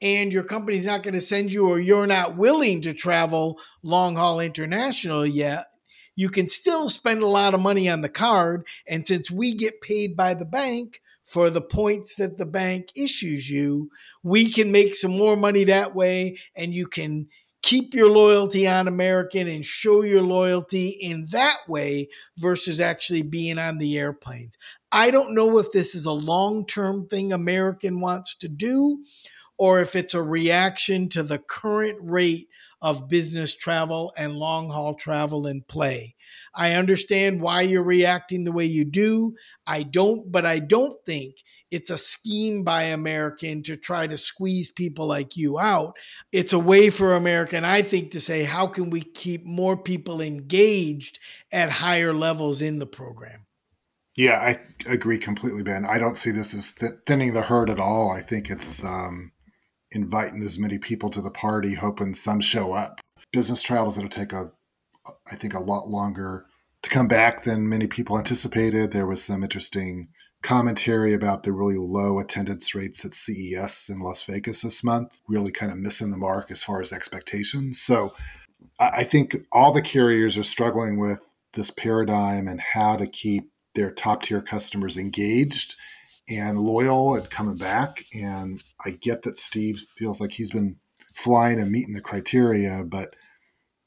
[0.02, 4.16] and your company's not going to send you, or you're not willing to travel long
[4.16, 5.64] haul international yet,
[6.16, 8.66] you can still spend a lot of money on the card.
[8.86, 13.48] And since we get paid by the bank for the points that the bank issues
[13.48, 13.90] you,
[14.24, 16.36] we can make some more money that way.
[16.56, 17.28] And you can
[17.62, 23.58] keep your loyalty on American and show your loyalty in that way versus actually being
[23.58, 24.58] on the airplanes.
[24.90, 29.04] I don't know if this is a long term thing American wants to do
[29.58, 32.48] or if it's a reaction to the current rate
[32.80, 36.16] of business travel and long haul travel in play.
[36.54, 39.36] I understand why you're reacting the way you do.
[39.66, 41.36] I don't, but I don't think
[41.70, 45.96] it's a scheme by American to try to squeeze people like you out.
[46.30, 50.20] It's a way for American, I think, to say, how can we keep more people
[50.20, 51.18] engaged
[51.50, 53.46] at higher levels in the program?
[54.14, 54.58] Yeah, I
[54.90, 55.86] agree completely, Ben.
[55.86, 58.10] I don't see this as th- thinning the herd at all.
[58.10, 59.32] I think it's um,
[59.92, 63.00] inviting as many people to the party, hoping some show up.
[63.32, 64.52] Business travel is going to take a,
[65.30, 66.46] I think, a lot longer
[66.82, 68.92] to come back than many people anticipated.
[68.92, 70.08] There was some interesting
[70.42, 75.52] commentary about the really low attendance rates at CES in Las Vegas this month, really
[75.52, 77.80] kind of missing the mark as far as expectations.
[77.80, 78.14] So
[78.78, 81.20] I think all the carriers are struggling with
[81.54, 85.76] this paradigm and how to keep their top tier customers engaged
[86.28, 88.04] and loyal and coming back.
[88.12, 90.76] And I get that Steve feels like he's been
[91.14, 93.14] flying and meeting the criteria, but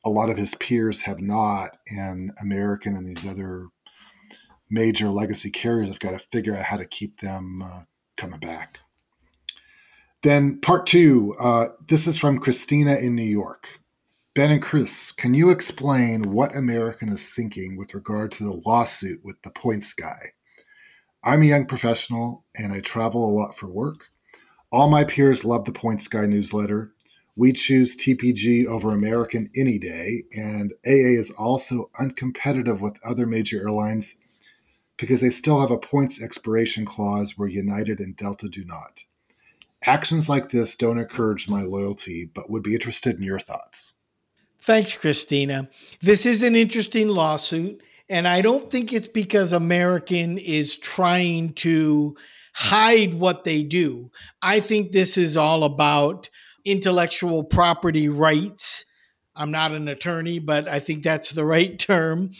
[0.05, 1.77] a lot of his peers have not.
[1.89, 3.67] And American and these other
[4.69, 7.81] major legacy carriers have got to figure out how to keep them uh,
[8.17, 8.79] coming back.
[10.23, 13.67] Then, part two uh, this is from Christina in New York.
[14.33, 19.19] Ben and Chris, can you explain what American is thinking with regard to the lawsuit
[19.23, 20.19] with the points guy?
[21.23, 24.09] I'm a young professional and I travel a lot for work.
[24.71, 26.93] All my peers love the Points Guy newsletter.
[27.37, 33.59] We choose TPG over American any day, and AA is also uncompetitive with other major
[33.61, 34.15] airlines
[34.97, 39.03] because they still have a points expiration clause where United and Delta do not.
[39.83, 43.93] Actions like this don't encourage my loyalty, but would be interested in your thoughts.
[44.61, 45.69] Thanks, Christina.
[46.01, 52.15] This is an interesting lawsuit, and I don't think it's because American is trying to
[52.53, 54.09] hide what they do.
[54.41, 56.29] I think this is all about
[56.65, 58.85] intellectual property rights.
[59.35, 62.31] I'm not an attorney, but I think that's the right term.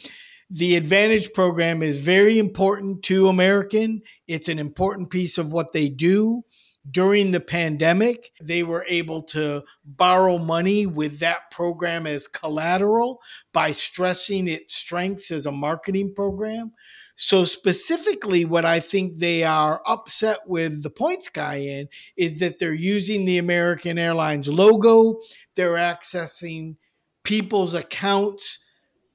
[0.50, 4.02] The Advantage program is very important to American.
[4.28, 6.44] It's an important piece of what they do.
[6.90, 13.22] During the pandemic, they were able to borrow money with that program as collateral
[13.52, 16.74] by stressing its strengths as a marketing program.
[17.16, 21.88] So, specifically, what I think they are upset with the points guy in
[22.18, 25.22] is that they're using the American Airlines logo,
[25.56, 26.76] they're accessing
[27.24, 28.60] people's accounts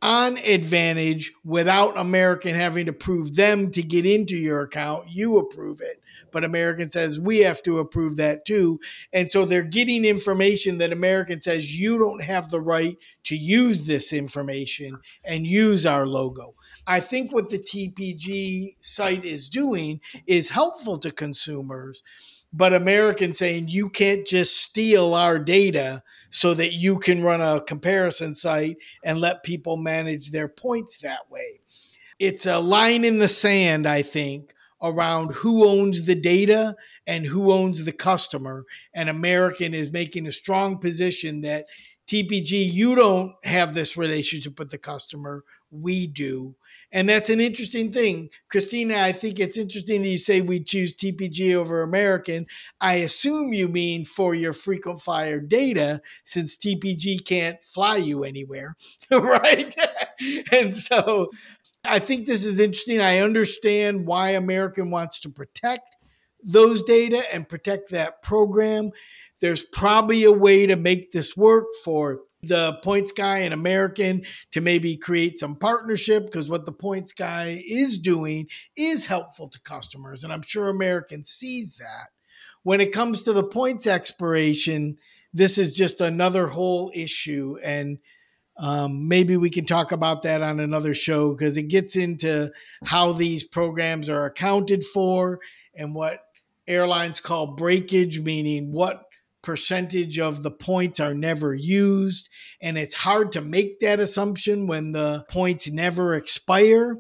[0.03, 5.07] on advantage without American having to prove them to get into your account.
[5.11, 6.01] You approve it.
[6.33, 8.79] But American says we have to approve that too.
[9.13, 13.87] And so they're getting information that American says you don't have the right to use
[13.87, 16.55] this information and use our logo.
[16.87, 22.03] I think what the TPG site is doing is helpful to consumers
[22.53, 27.61] but American saying you can't just steal our data so that you can run a
[27.61, 31.61] comparison site and let people manage their points that way.
[32.19, 34.53] It's a line in the sand, I think,
[34.83, 36.75] around who owns the data
[37.07, 38.65] and who owns the customer.
[38.93, 41.67] And American is making a strong position that
[42.07, 45.45] TPG, you don't have this relationship with the customer.
[45.71, 46.57] We do.
[46.93, 48.31] And that's an interesting thing.
[48.49, 52.47] Christina, I think it's interesting that you say we choose TPG over American.
[52.81, 58.75] I assume you mean for your frequent flyer data, since TPG can't fly you anywhere,
[59.11, 59.75] right?
[60.53, 61.31] and so
[61.85, 63.01] I think this is interesting.
[63.01, 65.97] I understand why American wants to protect
[66.43, 68.91] those data and protect that program.
[69.41, 74.23] There's probably a way to make this work for the points guy and American
[74.53, 79.61] to maybe create some partnership because what the points guy is doing is helpful to
[79.61, 80.25] customers.
[80.25, 82.09] And I'm sure American sees that.
[82.63, 84.97] When it comes to the points expiration,
[85.33, 87.57] this is just another whole issue.
[87.63, 87.99] And
[88.59, 92.53] um, maybe we can talk about that on another show because it gets into
[92.85, 95.41] how these programs are accounted for
[95.75, 96.21] and what
[96.67, 99.10] airlines call breakage, meaning what
[99.43, 102.29] percentage of the points are never used.
[102.61, 106.97] And it's hard to make that assumption when the points never expire.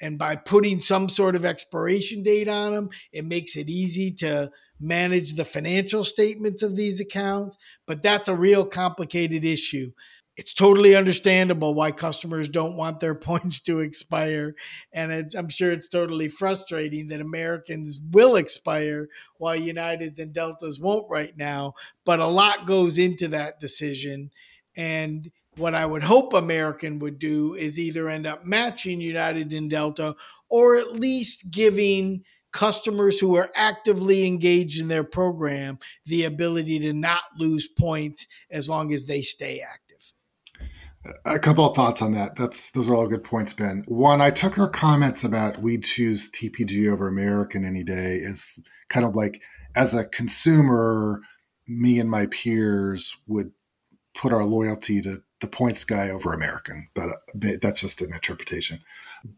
[0.00, 4.50] And by putting some sort of expiration date on them, it makes it easy to
[4.80, 7.56] manage the financial statements of these accounts.
[7.86, 9.92] But that's a real complicated issue
[10.36, 14.54] it's totally understandable why customers don't want their points to expire.
[14.92, 21.10] And I'm sure it's totally frustrating that Americans will expire while Uniteds and Deltas won't
[21.10, 21.74] right now.
[22.04, 24.30] But a lot goes into that decision.
[24.76, 29.68] And what I would hope American would do is either end up matching United and
[29.68, 30.16] Delta
[30.48, 36.92] or at least giving customers who are actively engaged in their program the ability to
[36.92, 39.81] not lose points as long as they stay active
[41.24, 42.36] a couple of thoughts on that.
[42.36, 43.84] That's those are all good points, Ben.
[43.86, 48.58] One, I took her comments about we'd choose TPG over American any day as
[48.88, 49.40] kind of like
[49.74, 51.22] as a consumer,
[51.66, 53.52] me and my peers would
[54.14, 58.80] put our loyalty to the points guy over American, but uh, that's just an interpretation.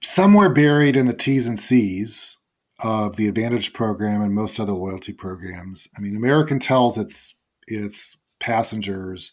[0.03, 2.37] Somewhere buried in the T's and C's
[2.81, 7.35] of the Advantage program and most other loyalty programs, I mean, American tells its
[7.67, 9.33] its passengers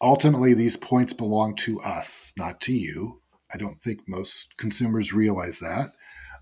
[0.00, 3.20] ultimately these points belong to us, not to you.
[3.52, 5.92] I don't think most consumers realize that.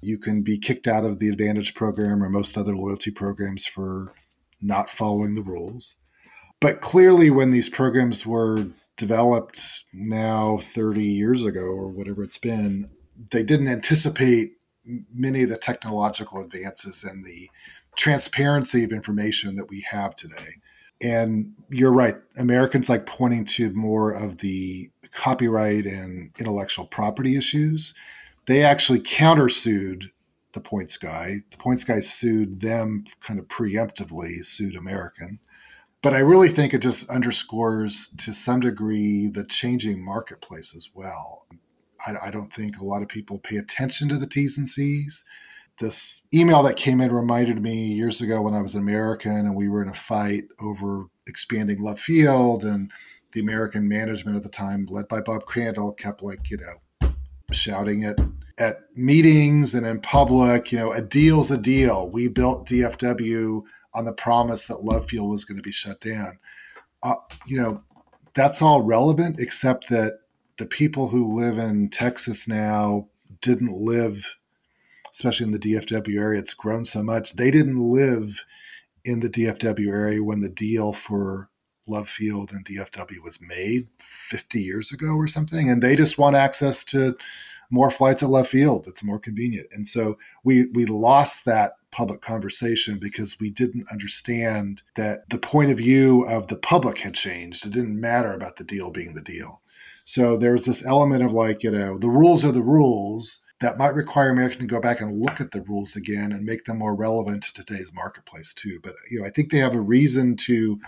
[0.00, 4.12] You can be kicked out of the Advantage program or most other loyalty programs for
[4.60, 5.96] not following the rules.
[6.60, 12.90] But clearly, when these programs were developed now 30 years ago or whatever it's been,
[13.32, 14.52] they didn't anticipate
[15.12, 17.48] many of the technological advances and the
[17.96, 20.60] transparency of information that we have today
[21.00, 27.94] and you're right americans like pointing to more of the copyright and intellectual property issues.
[28.46, 30.10] They actually countersued
[30.52, 31.36] the points guy.
[31.50, 35.40] The points guy sued them kind of preemptively sued american.
[36.00, 41.46] But i really think it just underscores to some degree the changing marketplace as well.
[42.06, 45.24] I, I don't think a lot of people pay attention to the t's and c's
[45.78, 49.54] this email that came in reminded me years ago when I was an American and
[49.54, 52.90] we were in a fight over expanding Love Field and
[53.32, 57.10] the American management at the time, led by Bob Crandall, kept like, you know,
[57.52, 58.18] shouting it
[58.58, 62.10] at meetings and in public, you know, a deal's a deal.
[62.10, 63.62] We built DFW
[63.94, 66.38] on the promise that Love Field was going to be shut down.
[67.02, 67.14] Uh,
[67.46, 67.82] you know,
[68.34, 70.18] that's all relevant, except that
[70.58, 73.08] the people who live in Texas now
[73.40, 74.37] didn't live
[75.18, 77.32] especially in the DFW area, it's grown so much.
[77.32, 78.44] They didn't live
[79.04, 81.50] in the DFW area when the deal for
[81.88, 85.68] Love Field and DFW was made 50 years ago or something.
[85.68, 87.16] And they just want access to
[87.68, 88.86] more flights at Love Field.
[88.86, 89.66] It's more convenient.
[89.72, 90.14] And so
[90.44, 96.24] we, we lost that public conversation because we didn't understand that the point of view
[96.28, 97.66] of the public had changed.
[97.66, 99.62] It didn't matter about the deal being the deal.
[100.04, 103.94] So there's this element of like, you know, the rules are the rules that might
[103.94, 106.94] require American to go back and look at the rules again and make them more
[106.94, 108.78] relevant to today's marketplace too.
[108.82, 110.78] But you know, I think they have a reason to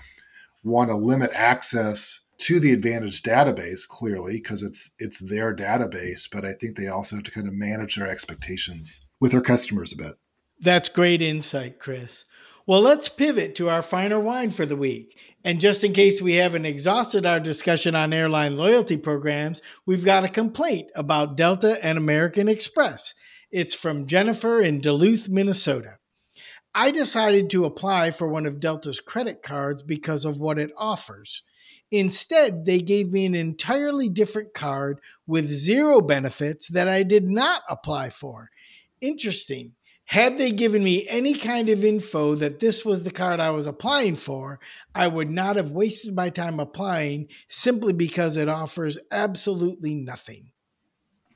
[0.62, 6.28] want to limit access to the Advantage database clearly because it's it's their database.
[6.30, 9.92] But I think they also have to kind of manage their expectations with their customers
[9.92, 10.14] a bit.
[10.60, 12.24] That's great insight, Chris.
[12.70, 15.18] Well, let's pivot to our finer whine for the week.
[15.44, 20.22] And just in case we haven't exhausted our discussion on airline loyalty programs, we've got
[20.22, 23.12] a complaint about Delta and American Express.
[23.50, 25.96] It's from Jennifer in Duluth, Minnesota.
[26.72, 31.42] I decided to apply for one of Delta's credit cards because of what it offers.
[31.90, 37.62] Instead, they gave me an entirely different card with zero benefits that I did not
[37.68, 38.48] apply for.
[39.00, 39.74] Interesting.
[40.10, 43.68] Had they given me any kind of info that this was the card I was
[43.68, 44.58] applying for,
[44.92, 50.50] I would not have wasted my time applying simply because it offers absolutely nothing.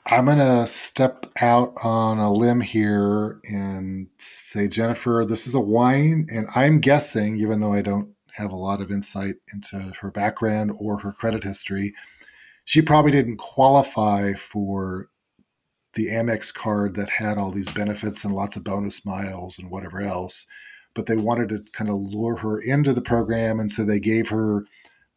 [0.06, 5.60] I'm going to step out on a limb here and say, Jennifer, this is a
[5.60, 6.26] whine.
[6.28, 10.72] And I'm guessing, even though I don't have a lot of insight into her background
[10.80, 11.94] or her credit history,
[12.64, 15.10] she probably didn't qualify for
[15.94, 20.00] the Amex card that had all these benefits and lots of bonus miles and whatever
[20.00, 20.46] else.
[20.94, 23.58] But they wanted to kind of lure her into the program.
[23.60, 24.64] And so they gave her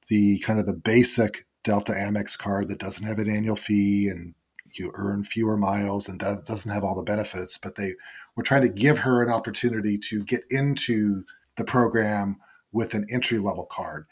[0.10, 4.34] the kind of the basic Delta Amex card that doesn't have an annual fee and
[4.78, 7.58] you earn fewer miles and doesn't have all the benefits.
[7.58, 7.94] But they
[8.36, 11.24] were trying to give her an opportunity to get into
[11.58, 12.38] the program
[12.72, 14.06] with an entry level card.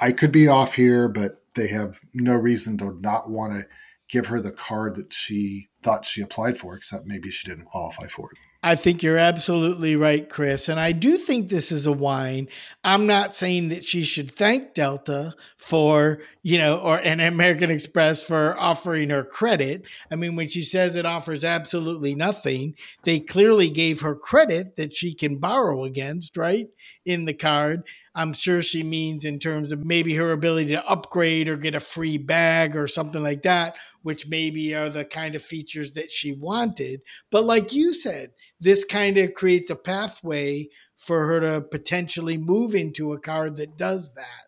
[0.00, 3.66] I could be off here, but they have no reason to not want to
[4.08, 8.06] give her the card that she thought she applied for, except maybe she didn't qualify
[8.06, 8.38] for it.
[8.64, 10.68] I think you're absolutely right, Chris.
[10.68, 12.46] And I do think this is a whine.
[12.84, 18.24] I'm not saying that she should thank Delta for, you know, or an American Express
[18.24, 19.84] for offering her credit.
[20.12, 24.94] I mean, when she says it offers absolutely nothing, they clearly gave her credit that
[24.94, 26.68] she can borrow against, right?
[27.04, 27.82] In the card.
[28.14, 31.80] I'm sure she means in terms of maybe her ability to upgrade or get a
[31.80, 36.32] free bag or something like that, which maybe are the kind of features that she
[36.32, 37.00] wanted.
[37.30, 42.74] But like you said, this kind of creates a pathway for her to potentially move
[42.74, 44.46] into a card that does that.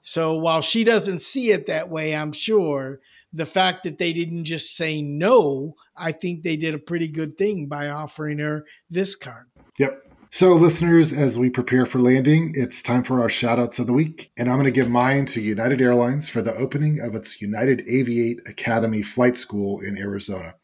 [0.00, 2.98] So while she doesn't see it that way, I'm sure
[3.32, 7.38] the fact that they didn't just say no, I think they did a pretty good
[7.38, 9.46] thing by offering her this card.
[9.78, 10.11] Yep.
[10.34, 13.92] So, listeners, as we prepare for landing, it's time for our shout outs of the
[13.92, 14.32] week.
[14.38, 17.80] And I'm going to give mine to United Airlines for the opening of its United
[17.80, 20.54] Aviate Academy Flight School in Arizona.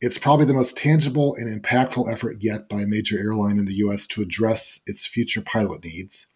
[0.00, 3.76] It's probably the most tangible and impactful effort yet by a major airline in the
[3.76, 4.08] U.S.
[4.08, 6.26] to address its future pilot needs.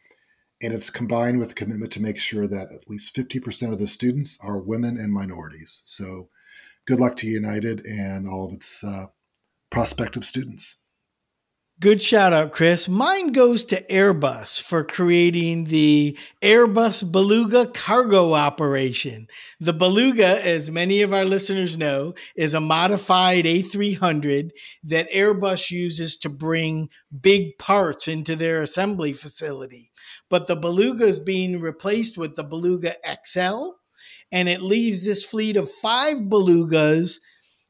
[0.63, 3.89] And it's combined with a commitment to make sure that at least 50% of the
[3.89, 5.83] students are women and minorities.
[5.87, 6.29] So,
[6.87, 9.07] good luck to United and all of its uh,
[9.71, 10.77] prospective students.
[11.81, 12.91] Good shout out, Chris.
[12.91, 19.29] Mine goes to Airbus for creating the Airbus Beluga cargo operation.
[19.61, 24.51] The Beluga, as many of our listeners know, is a modified A300
[24.85, 29.91] that Airbus uses to bring big parts into their assembly facility.
[30.29, 33.71] But the Beluga is being replaced with the Beluga XL,
[34.31, 37.21] and it leaves this fleet of five Belugas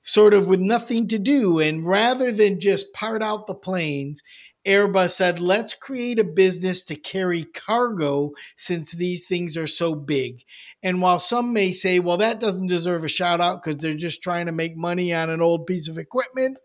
[0.02, 1.58] sort of with nothing to do.
[1.58, 4.22] And rather than just part out the planes,
[4.66, 10.42] Airbus said, let's create a business to carry cargo since these things are so big.
[10.82, 14.22] And while some may say, well, that doesn't deserve a shout out because they're just
[14.22, 16.58] trying to make money on an old piece of equipment,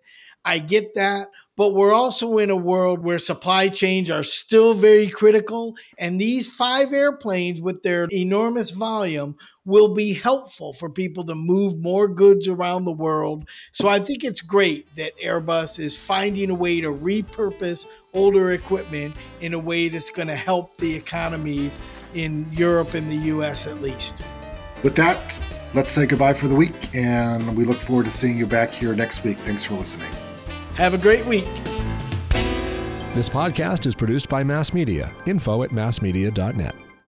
[0.44, 1.30] I get that.
[1.57, 5.76] But we're also in a world where supply chains are still very critical.
[5.98, 11.77] And these five airplanes, with their enormous volume, will be helpful for people to move
[11.77, 13.48] more goods around the world.
[13.72, 19.15] So I think it's great that Airbus is finding a way to repurpose older equipment
[19.40, 21.80] in a way that's going to help the economies
[22.14, 24.23] in Europe and the US at least.
[24.84, 25.40] With that,
[25.73, 26.94] let's say goodbye for the week.
[26.94, 29.38] And we look forward to seeing you back here next week.
[29.40, 30.11] Thanks for listening.
[30.76, 31.45] Have a great week.
[33.14, 35.14] This podcast is produced by Mass Media.
[35.26, 36.85] Info at massmedia.net.